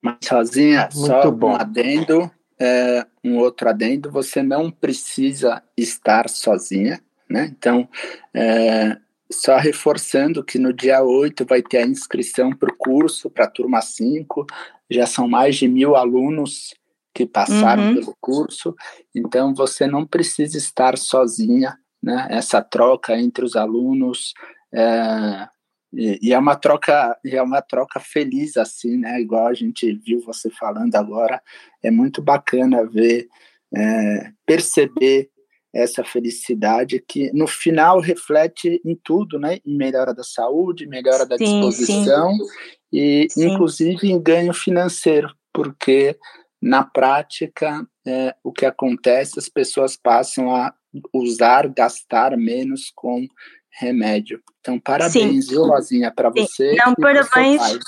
Mas 0.00 0.16
sozinha, 0.24 0.88
Muito 0.94 1.06
só 1.06 1.30
bom. 1.30 1.52
um 1.52 1.56
adendo, 1.56 2.30
é, 2.58 3.06
um 3.24 3.38
outro 3.38 3.68
adendo, 3.68 4.10
você 4.10 4.42
não 4.42 4.70
precisa 4.70 5.62
estar 5.76 6.28
sozinha, 6.28 7.00
né? 7.28 7.52
Então, 7.56 7.88
é, 8.34 8.96
só 9.32 9.56
reforçando 9.56 10.44
que 10.44 10.58
no 10.58 10.72
dia 10.72 11.02
8 11.02 11.44
vai 11.44 11.62
ter 11.62 11.78
a 11.78 11.86
inscrição 11.86 12.50
para 12.50 12.72
o 12.72 12.76
curso, 12.76 13.30
para 13.30 13.46
a 13.46 13.50
turma 13.50 13.80
5. 13.80 14.46
Já 14.90 15.06
são 15.06 15.26
mais 15.26 15.56
de 15.56 15.66
mil 15.66 15.96
alunos 15.96 16.74
que 17.14 17.26
passaram 17.26 17.88
uhum. 17.88 17.94
pelo 17.94 18.16
curso. 18.20 18.74
Então, 19.14 19.54
você 19.54 19.86
não 19.86 20.06
precisa 20.06 20.56
estar 20.56 20.96
sozinha 20.96 21.76
né, 22.02 22.26
essa 22.30 22.60
troca 22.60 23.16
entre 23.16 23.44
os 23.44 23.54
alunos, 23.54 24.34
é, 24.74 25.48
e, 25.92 26.18
e, 26.22 26.32
é 26.32 26.38
uma 26.38 26.56
troca, 26.56 27.16
é 27.24 27.42
uma 27.42 27.60
troca 27.60 28.00
feliz 28.00 28.56
assim, 28.56 28.96
né? 28.96 29.20
Igual 29.20 29.46
a 29.46 29.54
gente 29.54 29.92
viu 29.92 30.20
você 30.20 30.48
falando 30.48 30.94
agora, 30.96 31.40
é 31.82 31.90
muito 31.90 32.22
bacana 32.22 32.86
ver, 32.86 33.28
é, 33.74 34.32
perceber 34.46 35.30
essa 35.72 36.04
felicidade 36.04 37.02
que 37.06 37.32
no 37.32 37.46
final 37.46 38.00
reflete 38.00 38.80
em 38.84 38.94
tudo, 38.94 39.38
né? 39.38 39.58
Em 39.64 39.76
melhora 39.76 40.12
da 40.12 40.22
saúde, 40.22 40.86
melhora 40.86 41.24
da 41.24 41.38
sim, 41.38 41.44
disposição 41.44 42.32
sim. 42.32 42.44
e 42.92 43.26
sim. 43.30 43.48
inclusive 43.48 44.10
em 44.10 44.20
ganho 44.20 44.52
financeiro, 44.52 45.34
porque 45.52 46.18
na 46.60 46.84
prática 46.84 47.86
é, 48.06 48.34
o 48.44 48.52
que 48.52 48.66
acontece, 48.66 49.38
as 49.38 49.48
pessoas 49.48 49.96
passam 49.96 50.54
a 50.54 50.72
usar, 51.12 51.68
gastar 51.68 52.36
menos 52.36 52.92
com 52.94 53.26
remédio. 53.70 54.40
Então, 54.60 54.78
parabéns, 54.78 55.48
viu, 55.48 55.64
Rosinha, 55.64 56.12
para 56.14 56.30
você. 56.30 56.74
Não, 56.74 56.94
parabéns. 56.94 57.78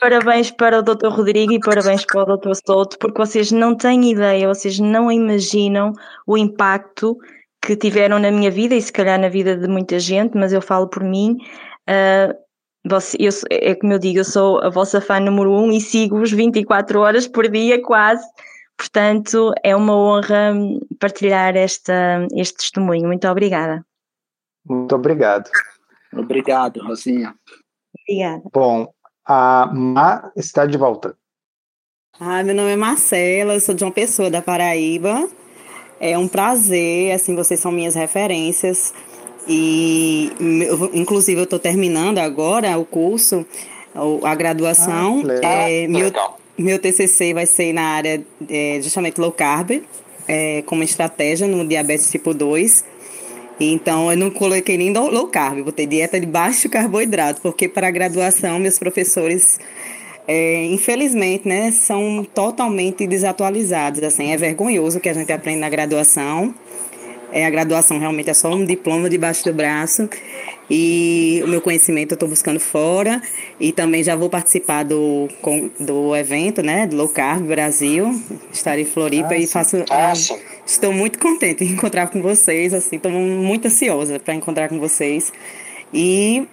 Parabéns 0.00 0.50
para 0.50 0.78
o 0.78 0.82
Dr. 0.82 1.08
Rodrigo 1.08 1.52
e 1.52 1.58
parabéns 1.58 2.04
para 2.04 2.22
o 2.22 2.36
Dr. 2.36 2.52
Souto, 2.64 2.98
porque 2.98 3.18
vocês 3.18 3.50
não 3.50 3.74
têm 3.74 4.12
ideia, 4.12 4.46
vocês 4.46 4.78
não 4.78 5.10
imaginam 5.10 5.92
o 6.26 6.38
impacto 6.38 7.18
que 7.60 7.76
tiveram 7.76 8.18
na 8.18 8.30
minha 8.30 8.50
vida 8.50 8.74
e 8.74 8.82
se 8.82 8.92
calhar 8.92 9.18
na 9.18 9.28
vida 9.28 9.56
de 9.56 9.66
muita 9.66 9.98
gente, 9.98 10.36
mas 10.36 10.52
eu 10.52 10.62
falo 10.62 10.88
por 10.88 11.02
mim. 11.02 11.36
Uh, 11.88 12.32
você, 12.86 13.16
eu, 13.20 13.30
é 13.50 13.74
como 13.74 13.92
eu 13.92 13.98
digo, 13.98 14.20
eu 14.20 14.24
sou 14.24 14.60
a 14.62 14.70
vossa 14.70 15.00
fã 15.00 15.18
número 15.18 15.52
um 15.52 15.72
e 15.72 15.80
sigo-vos 15.80 16.30
24 16.30 17.00
horas 17.00 17.26
por 17.26 17.48
dia, 17.48 17.82
quase. 17.82 18.24
Portanto, 18.76 19.52
é 19.64 19.74
uma 19.74 19.96
honra 19.96 20.54
partilhar 21.00 21.56
esta, 21.56 22.26
este 22.32 22.58
testemunho. 22.58 23.08
Muito 23.08 23.26
obrigada. 23.26 23.84
Muito 24.64 24.94
obrigado. 24.94 25.50
Obrigado, 26.12 26.80
Rosinha. 26.80 27.34
Obrigada. 28.06 28.42
Bom, 28.52 28.88
a 29.28 29.70
Má 29.72 30.32
está 30.34 30.64
de 30.64 30.78
volta. 30.78 31.14
Ah, 32.18 32.42
meu 32.42 32.54
nome 32.54 32.72
é 32.72 32.76
Marcela, 32.76 33.54
eu 33.54 33.60
sou 33.60 33.74
de 33.74 33.84
uma 33.84 33.92
pessoa 33.92 34.30
da 34.30 34.40
Paraíba. 34.40 35.28
É 36.00 36.16
um 36.16 36.26
prazer, 36.26 37.12
assim, 37.12 37.36
vocês 37.36 37.60
são 37.60 37.70
minhas 37.70 37.94
referências. 37.94 38.94
E, 39.46 40.32
inclusive, 40.94 41.40
eu 41.40 41.44
estou 41.44 41.58
terminando 41.58 42.18
agora 42.18 42.76
o 42.78 42.84
curso, 42.84 43.46
a 44.24 44.34
graduação. 44.34 45.22
Ah, 45.44 45.70
é, 45.70 45.86
meu, 45.86 46.10
meu 46.56 46.78
TCC 46.78 47.34
vai 47.34 47.46
ser 47.46 47.72
na 47.72 47.82
área 47.82 48.22
é, 48.48 48.80
justamente 48.82 49.20
low 49.20 49.30
carb, 49.30 49.82
é, 50.26 50.62
como 50.62 50.82
estratégia 50.82 51.46
no 51.46 51.66
diabetes 51.66 52.10
tipo 52.10 52.32
2. 52.32 52.84
Então, 53.60 54.10
eu 54.10 54.16
não 54.16 54.30
coloquei 54.30 54.78
nem 54.78 54.92
low 54.92 55.26
carb, 55.26 55.64
botei 55.64 55.86
dieta 55.86 56.20
de 56.20 56.26
baixo 56.26 56.68
carboidrato, 56.68 57.40
porque 57.40 57.68
para 57.68 57.88
a 57.88 57.90
graduação, 57.90 58.58
meus 58.58 58.78
professores, 58.78 59.58
é, 60.28 60.64
infelizmente, 60.66 61.48
né, 61.48 61.72
são 61.72 62.24
totalmente 62.34 63.06
desatualizados. 63.06 64.02
Assim, 64.02 64.30
é 64.30 64.36
vergonhoso 64.36 64.98
o 64.98 65.00
que 65.00 65.08
a 65.08 65.14
gente 65.14 65.32
aprende 65.32 65.58
na 65.58 65.68
graduação. 65.68 66.54
É, 67.32 67.44
a 67.44 67.50
graduação 67.50 67.98
realmente 67.98 68.30
é 68.30 68.34
só 68.34 68.54
um 68.54 68.64
diploma 68.64 69.08
debaixo 69.08 69.44
do 69.44 69.52
braço. 69.52 70.08
E 70.70 71.42
o 71.44 71.48
meu 71.48 71.60
conhecimento 71.60 72.12
eu 72.12 72.16
estou 72.16 72.28
buscando 72.28 72.60
fora. 72.60 73.20
E 73.58 73.72
também 73.72 74.02
já 74.02 74.16
vou 74.16 74.30
participar 74.30 74.82
do, 74.82 75.28
do 75.78 76.16
evento, 76.16 76.62
né? 76.62 76.86
Do 76.86 76.96
Low 76.96 77.08
Carb 77.08 77.46
Brasil. 77.46 78.18
Estarei 78.52 78.84
em 78.84 78.86
Floripa 78.86 79.36
e 79.36 79.46
faço. 79.46 79.84
Ah, 79.90 80.12
estou 80.68 80.92
muito 80.92 81.18
contente 81.18 81.64
de 81.64 81.72
encontrar 81.72 82.08
com 82.08 82.20
vocês. 82.20 82.74
Assim, 82.74 82.96
estou 82.96 83.10
muito 83.10 83.66
ansiosa 83.66 84.20
para 84.20 84.34
encontrar 84.34 84.68
com 84.68 84.78
vocês. 84.78 85.32
E 85.92 86.46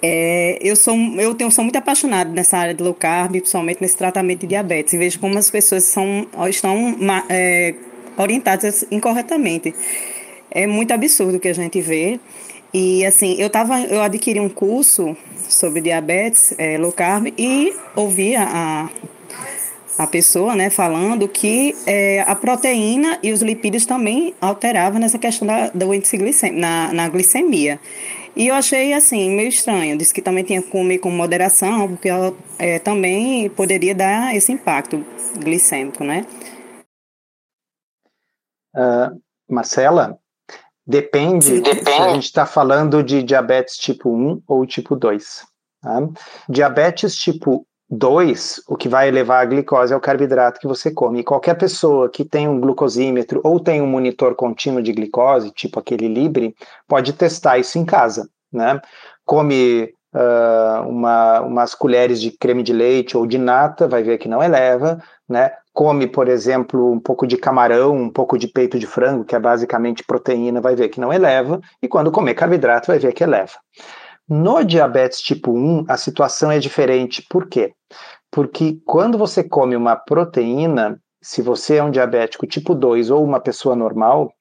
é, 0.00 0.58
eu 0.60 0.76
sou 0.76 0.96
eu 1.18 1.34
tenho 1.34 1.50
sou 1.50 1.64
muito 1.64 1.76
apaixonada 1.76 2.30
nessa 2.30 2.56
área 2.56 2.74
de 2.74 2.82
low 2.82 2.94
carb, 2.94 3.32
principalmente 3.32 3.80
nesse 3.80 3.96
tratamento 3.96 4.40
de 4.40 4.46
diabetes. 4.46 4.92
E 4.94 4.98
vejo 4.98 5.18
como 5.18 5.36
as 5.38 5.50
pessoas 5.50 5.84
são 5.84 6.26
estão 6.48 6.96
é, 7.28 7.74
orientadas 8.16 8.84
incorretamente. 8.90 9.74
É 10.50 10.66
muito 10.66 10.92
absurdo 10.92 11.36
o 11.36 11.40
que 11.40 11.48
a 11.48 11.54
gente 11.54 11.80
vê. 11.80 12.20
E 12.72 13.04
assim, 13.04 13.36
eu 13.38 13.50
tava, 13.50 13.80
eu 13.80 14.00
adquiri 14.00 14.40
um 14.40 14.48
curso 14.48 15.14
sobre 15.48 15.80
diabetes, 15.82 16.54
é, 16.56 16.78
low 16.78 16.92
carb, 16.92 17.26
e 17.36 17.74
ouvi 17.94 18.34
a, 18.34 18.44
a 18.44 18.88
pessoa 20.06 20.54
né, 20.54 20.70
falando 20.70 21.28
que 21.28 21.76
é, 21.86 22.22
a 22.22 22.34
proteína 22.34 23.18
e 23.22 23.32
os 23.32 23.42
lipídios 23.42 23.86
também 23.86 24.34
alteravam 24.40 24.98
nessa 24.98 25.18
questão 25.18 25.46
da, 25.46 25.68
do 25.68 25.92
índice 25.92 26.16
glicemia, 26.16 26.60
na, 26.60 26.92
na 26.92 27.08
glicemia. 27.08 27.78
E 28.34 28.48
eu 28.48 28.54
achei 28.54 28.94
assim, 28.94 29.30
meio 29.30 29.48
estranho. 29.48 29.96
Disse 29.96 30.14
que 30.14 30.22
também 30.22 30.42
tinha 30.42 30.62
que 30.62 30.70
comer 30.70 30.98
com 30.98 31.10
moderação, 31.10 31.88
porque 31.88 32.08
ela, 32.08 32.34
é, 32.58 32.78
também 32.78 33.50
poderia 33.50 33.94
dar 33.94 34.34
esse 34.34 34.50
impacto 34.50 35.04
glicêmico, 35.38 36.02
né? 36.02 36.26
Uh, 38.74 39.20
Marcela, 39.48 40.18
depende, 40.86 41.60
depende, 41.60 41.90
se 41.90 42.00
a 42.00 42.14
gente 42.14 42.24
está 42.24 42.46
falando 42.46 43.02
de 43.02 43.22
diabetes 43.22 43.76
tipo 43.76 44.08
1 44.10 44.42
ou 44.46 44.66
tipo 44.66 44.96
2. 44.96 45.46
Tá? 45.82 46.08
Diabetes 46.48 47.14
tipo 47.14 47.66
2, 47.94 48.62
o 48.66 48.74
que 48.74 48.88
vai 48.88 49.06
elevar 49.06 49.42
a 49.42 49.44
glicose 49.44 49.92
é 49.92 49.96
o 49.96 50.00
carboidrato 50.00 50.58
que 50.58 50.66
você 50.66 50.90
come. 50.90 51.20
E 51.20 51.24
qualquer 51.24 51.54
pessoa 51.54 52.08
que 52.08 52.24
tem 52.24 52.48
um 52.48 52.58
glucosímetro 52.58 53.38
ou 53.44 53.60
tem 53.60 53.82
um 53.82 53.86
monitor 53.86 54.34
contínuo 54.34 54.82
de 54.82 54.94
glicose, 54.94 55.50
tipo 55.50 55.78
aquele 55.78 56.08
Libre, 56.08 56.54
pode 56.88 57.12
testar 57.12 57.58
isso 57.58 57.78
em 57.78 57.84
casa. 57.84 58.26
Né? 58.50 58.80
Come 59.26 59.92
uh, 60.14 60.88
uma, 60.88 61.42
umas 61.42 61.74
colheres 61.74 62.18
de 62.18 62.30
creme 62.30 62.62
de 62.62 62.72
leite 62.72 63.14
ou 63.14 63.26
de 63.26 63.36
nata, 63.36 63.86
vai 63.86 64.02
ver 64.02 64.16
que 64.16 64.28
não 64.28 64.42
eleva, 64.42 64.98
né? 65.28 65.52
Come, 65.74 66.06
por 66.06 66.28
exemplo, 66.28 66.90
um 66.92 67.00
pouco 67.00 67.26
de 67.26 67.36
camarão, 67.36 67.94
um 67.94 68.10
pouco 68.10 68.38
de 68.38 68.46
peito 68.46 68.78
de 68.78 68.86
frango, 68.86 69.24
que 69.24 69.34
é 69.34 69.40
basicamente 69.40 70.04
proteína, 70.04 70.60
vai 70.60 70.74
ver 70.74 70.88
que 70.90 71.00
não 71.00 71.12
eleva, 71.12 71.60
e 71.82 71.88
quando 71.88 72.12
comer 72.12 72.34
carboidrato, 72.34 72.88
vai 72.88 72.98
ver 72.98 73.12
que 73.12 73.24
eleva. 73.24 73.54
No 74.28 74.62
diabetes 74.64 75.20
tipo 75.20 75.52
1, 75.52 75.84
a 75.88 75.96
situação 75.96 76.50
é 76.50 76.58
diferente. 76.58 77.24
Por 77.28 77.48
quê? 77.48 77.74
Porque 78.32 78.80
quando 78.86 79.18
você 79.18 79.44
come 79.44 79.76
uma 79.76 79.94
proteína, 79.94 80.98
se 81.20 81.42
você 81.42 81.76
é 81.76 81.84
um 81.84 81.90
diabético 81.90 82.46
tipo 82.46 82.74
2 82.74 83.10
ou 83.10 83.22
uma 83.22 83.38
pessoa 83.38 83.76
normal, 83.76 84.32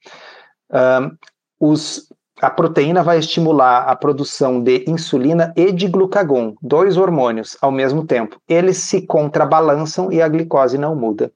os 1.59 2.07
a 2.41 2.49
proteína 2.49 3.03
vai 3.03 3.19
estimular 3.19 3.83
a 3.83 3.95
produção 3.95 4.63
de 4.63 4.83
insulina 4.87 5.53
e 5.55 5.71
de 5.71 5.87
glucagon, 5.87 6.55
dois 6.59 6.97
hormônios 6.97 7.55
ao 7.61 7.71
mesmo 7.71 8.03
tempo. 8.03 8.41
Eles 8.47 8.77
se 8.77 9.05
contrabalançam 9.05 10.11
e 10.11 10.19
a 10.23 10.27
glicose 10.27 10.75
não 10.75 10.95
muda. 10.95 11.31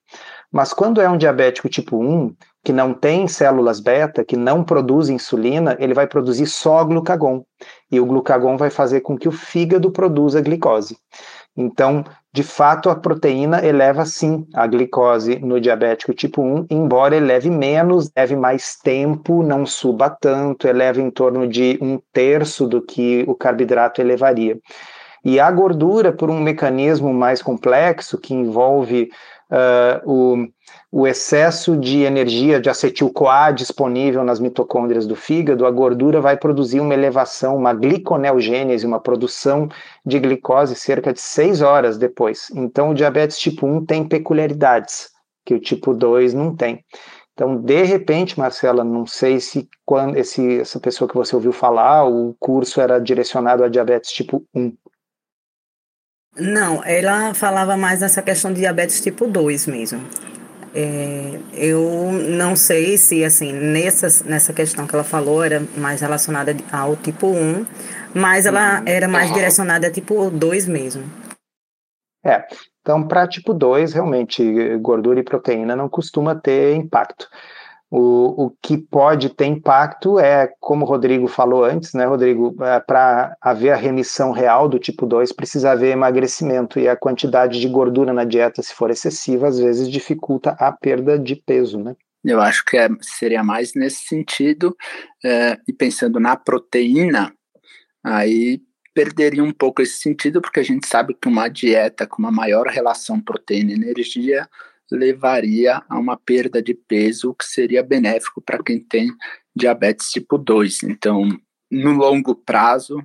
Mas 0.52 0.74
quando 0.74 1.00
é 1.00 1.08
um 1.08 1.18
diabético 1.18 1.70
tipo 1.70 1.98
1, 1.98 2.34
que 2.64 2.74
não 2.74 2.92
tem 2.92 3.28
células 3.28 3.80
beta, 3.80 4.26
que 4.26 4.36
não 4.36 4.64
produz 4.64 5.08
insulina, 5.08 5.78
ele 5.80 5.94
vai 5.94 6.08
produzir 6.08 6.48
só 6.48 6.84
glucagon. 6.84 7.46
E 7.92 8.00
o 8.00 8.06
glucagon 8.08 8.58
vai 8.58 8.72
fazer 8.72 9.02
com 9.02 9.16
que 9.16 9.28
o 9.28 9.32
fígado 9.32 9.92
produza 9.92 10.42
glicose. 10.42 10.98
Então, 11.56 12.04
de 12.36 12.44
fato, 12.44 12.90
a 12.90 12.96
proteína 12.98 13.66
eleva 13.66 14.06
sim 14.06 14.46
a 14.54 14.68
glicose 14.68 15.40
no 15.40 15.58
diabético 15.58 16.14
tipo 16.14 16.42
1, 16.42 16.68
embora 16.70 17.16
eleve 17.16 17.50
menos, 17.50 18.12
leve 18.14 18.36
mais 18.36 18.76
tempo, 18.76 19.42
não 19.42 19.66
suba 19.66 20.10
tanto, 20.10 20.68
eleva 20.68 21.00
em 21.00 21.10
torno 21.10 21.48
de 21.48 21.80
um 21.82 21.98
terço 22.12 22.68
do 22.68 22.82
que 22.82 23.24
o 23.26 23.36
carboidrato 23.36 24.02
elevaria. 24.02 24.60
E 25.24 25.40
a 25.40 25.50
gordura, 25.50 26.12
por 26.12 26.30
um 26.30 26.42
mecanismo 26.42 27.14
mais 27.14 27.42
complexo 27.42 28.18
que 28.18 28.34
envolve 28.34 29.10
uh, 29.52 30.10
o, 30.10 30.48
o 30.92 31.08
excesso 31.08 31.76
de 31.76 32.04
energia 32.04 32.60
de 32.60 32.70
acetil-CoA 32.70 33.52
disponível 33.52 34.24
nas 34.24 34.40
mitocôndrias 34.40 35.06
do 35.06 35.16
fígado, 35.16 35.66
a 35.66 35.72
gordura 35.72 36.22
vai 36.22 36.38
produzir 36.38 36.80
uma 36.80 36.94
elevação, 36.94 37.56
uma 37.56 37.74
gliconeogênese, 37.74 38.86
uma 38.86 39.00
produção 39.00 39.68
de 40.06 40.20
glicose 40.20 40.76
cerca 40.76 41.14
de 41.14 41.22
6 41.22 41.62
horas 41.62 41.98
depois. 41.98 42.48
Então, 42.56 42.92
o 42.92 42.94
diabetes 42.94 43.38
tipo 43.38 43.68
1 43.68 43.86
tem 43.86 44.08
peculiaridades 44.08 45.10
que 45.46 45.54
o 45.54 45.60
tipo 45.60 45.94
2 45.94 46.34
não 46.34 46.56
tem. 46.56 46.84
Então, 47.36 47.58
de 47.58 47.84
repente, 47.84 48.40
Marcela, 48.40 48.82
não 48.82 49.06
sei 49.06 49.42
se 49.42 49.68
quando 49.86 50.16
esse, 50.16 50.62
essa 50.62 50.80
pessoa 50.80 51.08
que 51.08 51.16
você 51.16 51.36
ouviu 51.36 51.52
falar, 51.52 52.06
o 52.06 52.34
curso 52.40 52.80
era 52.80 52.98
direcionado 52.98 53.62
a 53.62 53.68
diabetes 53.68 54.12
tipo 54.12 54.46
1. 54.56 54.74
Não, 56.38 56.84
ela 56.84 57.34
falava 57.34 57.78
mais 57.78 58.02
nessa 58.02 58.22
questão 58.22 58.52
de 58.52 58.60
diabetes 58.60 59.00
tipo 59.00 59.26
2 59.26 59.68
mesmo. 59.68 60.02
É, 60.74 61.40
eu 61.54 62.12
não 62.12 62.54
sei 62.58 62.98
se, 62.98 63.24
assim, 63.24 63.54
nessa, 63.54 64.08
nessa 64.26 64.52
questão 64.52 64.86
que 64.86 64.94
ela 64.94 65.06
falou, 65.06 65.42
era 65.42 65.64
mais 65.78 66.02
relacionada 66.02 66.54
ao 66.70 66.98
tipo 66.98 67.28
1, 67.28 67.66
mas 68.14 68.46
ela 68.46 68.84
era 68.86 69.08
mais 69.08 69.32
direcionada 69.34 69.88
a 69.88 69.92
tipo 69.92 70.30
2 70.30 70.68
mesmo. 70.68 71.04
É, 72.26 72.46
então 72.82 73.08
para 73.08 73.26
tipo 73.26 73.54
2, 73.54 73.94
realmente, 73.94 74.78
gordura 74.80 75.20
e 75.22 75.24
proteína 75.24 75.76
não 75.76 75.88
costuma 75.88 76.36
ter 76.36 76.76
impacto. 76.76 77.30
O, 77.98 78.48
o 78.48 78.50
que 78.62 78.78
pode 78.78 79.30
ter 79.30 79.46
impacto 79.46 80.20
é, 80.20 80.52
como 80.60 80.84
o 80.84 80.88
Rodrigo 80.88 81.30
falou 81.30 81.64
antes, 81.64 81.94
né, 81.94 82.04
Rodrigo, 82.04 82.54
é, 82.62 82.78
para 82.82 83.38
haver 83.40 83.72
a 83.72 83.78
remissão 83.78 84.32
real 84.32 84.68
do 84.68 84.78
tipo 84.78 85.06
2, 85.06 85.32
precisa 85.32 85.72
haver 85.72 85.94
emagrecimento, 85.94 86.78
e 86.78 86.90
a 86.90 86.98
quantidade 86.98 87.58
de 87.58 87.70
gordura 87.70 88.12
na 88.12 88.26
dieta, 88.26 88.62
se 88.62 88.74
for 88.74 88.92
excessiva, 88.92 89.48
às 89.48 89.58
vezes 89.58 89.90
dificulta 89.90 90.58
a 90.60 90.74
perda 90.74 91.18
de 91.18 91.38
peso, 91.38 91.80
né? 91.80 91.96
Eu 92.22 92.42
acho 92.42 92.66
que 92.66 92.76
é, 92.76 92.90
seria 93.00 93.42
mais 93.42 93.74
nesse 93.76 94.08
sentido, 94.08 94.76
é, 95.24 95.58
e 95.66 95.72
pensando 95.72 96.20
na 96.20 96.36
proteína, 96.36 97.34
aí 98.04 98.60
perderia 98.94 99.44
um 99.44 99.54
pouco 99.54 99.82
esse 99.82 100.02
sentido, 100.02 100.42
porque 100.42 100.60
a 100.60 100.64
gente 100.64 100.86
sabe 100.86 101.14
que 101.14 101.30
uma 101.30 101.48
dieta 101.48 102.06
com 102.06 102.22
uma 102.22 102.32
maior 102.32 102.68
relação 102.68 103.22
proteína-energia 103.22 104.50
levaria 104.92 105.82
a 105.90 105.98
uma 105.98 106.18
perda 106.18 106.62
de 106.62 106.74
peso, 106.74 107.34
que 107.34 107.46
seria 107.46 107.84
benéfico 107.84 108.42
para 108.42 108.64
quem 108.64 108.80
tem 108.80 109.12
diabetes 109.56 110.10
tipo 110.10 110.38
2. 110.38 110.84
Então, 110.84 111.28
no 111.72 111.92
longo 111.94 112.36
prazo, 112.36 113.02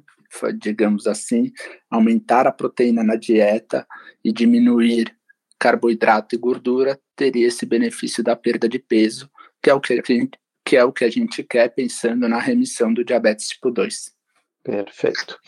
digamos 0.58 1.06
assim, 1.06 1.52
aumentar 1.90 2.46
a 2.46 2.52
proteína 2.52 3.02
na 3.02 3.16
dieta 3.16 3.86
e 4.24 4.32
diminuir 4.32 5.14
carboidrato 5.58 6.34
e 6.34 6.38
gordura 6.38 6.98
teria 7.14 7.46
esse 7.46 7.66
benefício 7.66 8.24
da 8.24 8.34
perda 8.34 8.68
de 8.68 8.78
peso, 8.78 9.30
que 9.62 9.68
é 9.68 9.74
o 9.74 9.80
que 9.80 9.92
a 9.92 10.02
gente, 10.02 10.38
que 10.64 10.76
é 10.76 10.84
o 10.84 10.92
que 10.92 11.04
a 11.04 11.10
gente 11.10 11.42
quer 11.42 11.68
pensando 11.68 12.28
na 12.28 12.38
remissão 12.38 12.92
do 12.92 13.04
diabetes 13.04 13.48
tipo 13.48 13.70
2. 13.70 14.12
Perfeito. 14.62 15.38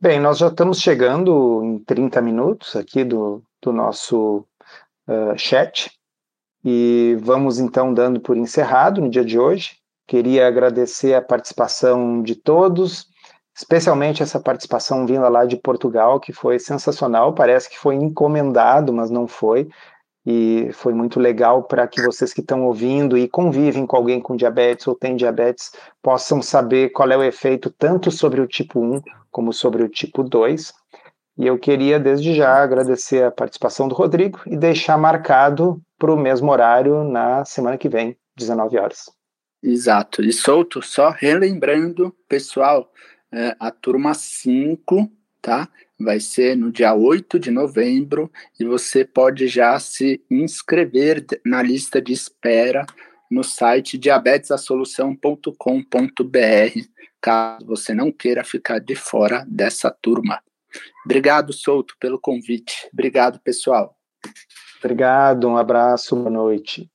Bem, 0.00 0.20
nós 0.20 0.38
já 0.38 0.48
estamos 0.48 0.80
chegando 0.80 1.62
em 1.64 1.78
30 1.80 2.22
minutos 2.22 2.76
aqui 2.76 3.04
do, 3.04 3.42
do 3.60 3.72
nosso 3.72 4.44
uh, 5.08 5.36
chat. 5.36 5.90
E 6.64 7.16
vamos 7.20 7.58
então 7.58 7.94
dando 7.94 8.20
por 8.20 8.36
encerrado 8.36 9.00
no 9.00 9.08
dia 9.08 9.24
de 9.24 9.38
hoje. 9.38 9.76
Queria 10.06 10.46
agradecer 10.46 11.14
a 11.14 11.22
participação 11.22 12.22
de 12.22 12.34
todos, 12.34 13.06
especialmente 13.56 14.22
essa 14.22 14.40
participação 14.40 15.06
vinda 15.06 15.28
lá 15.28 15.44
de 15.44 15.56
Portugal, 15.56 16.18
que 16.20 16.32
foi 16.32 16.58
sensacional. 16.58 17.34
Parece 17.34 17.68
que 17.68 17.78
foi 17.78 17.94
encomendado, 17.94 18.92
mas 18.92 19.10
não 19.10 19.26
foi. 19.26 19.68
E 20.26 20.70
foi 20.72 20.92
muito 20.92 21.18
legal 21.18 21.62
para 21.62 21.86
que 21.88 22.02
vocês 22.02 22.34
que 22.34 22.40
estão 22.40 22.66
ouvindo 22.66 23.16
e 23.16 23.28
convivem 23.28 23.86
com 23.86 23.96
alguém 23.96 24.20
com 24.20 24.36
diabetes 24.36 24.86
ou 24.86 24.94
tem 24.94 25.16
diabetes 25.16 25.72
possam 26.02 26.42
saber 26.42 26.90
qual 26.90 27.10
é 27.10 27.16
o 27.16 27.22
efeito 27.22 27.70
tanto 27.70 28.10
sobre 28.10 28.40
o 28.40 28.46
tipo 28.46 28.78
1 28.78 29.00
como 29.30 29.52
sobre 29.52 29.82
o 29.82 29.88
tipo 29.88 30.22
2. 30.22 30.72
E 31.38 31.46
eu 31.46 31.56
queria, 31.56 32.00
desde 32.00 32.34
já, 32.34 32.60
agradecer 32.60 33.22
a 33.22 33.30
participação 33.30 33.86
do 33.86 33.94
Rodrigo 33.94 34.40
e 34.44 34.56
deixar 34.56 34.98
marcado 34.98 35.80
para 35.96 36.12
o 36.12 36.16
mesmo 36.16 36.50
horário 36.50 37.04
na 37.04 37.44
semana 37.44 37.78
que 37.78 37.88
vem, 37.88 38.16
19 38.36 38.76
horas. 38.76 39.08
Exato. 39.62 40.20
E 40.20 40.32
solto, 40.32 40.82
só 40.82 41.10
relembrando, 41.10 42.12
pessoal, 42.28 42.92
é, 43.30 43.54
a 43.60 43.70
turma 43.70 44.14
5, 44.14 45.08
tá? 45.40 45.68
Vai 45.98 46.18
ser 46.18 46.56
no 46.56 46.72
dia 46.72 46.92
8 46.92 47.38
de 47.38 47.52
novembro 47.52 48.30
e 48.58 48.64
você 48.64 49.04
pode 49.04 49.46
já 49.46 49.78
se 49.78 50.20
inscrever 50.28 51.24
na 51.44 51.62
lista 51.62 52.02
de 52.02 52.12
espera 52.12 52.84
no 53.30 53.44
site 53.44 53.98
diabetesasolução.com.br, 53.98 56.88
caso 57.20 57.66
você 57.66 57.94
não 57.94 58.10
queira 58.10 58.42
ficar 58.42 58.80
de 58.80 58.94
fora 58.94 59.44
dessa 59.48 59.90
turma. 59.90 60.40
Obrigado, 61.04 61.52
Souto, 61.52 61.94
pelo 61.98 62.20
convite. 62.20 62.88
Obrigado, 62.92 63.40
pessoal. 63.40 63.96
Obrigado, 64.78 65.48
um 65.48 65.56
abraço, 65.56 66.14
boa 66.16 66.30
noite. 66.30 66.90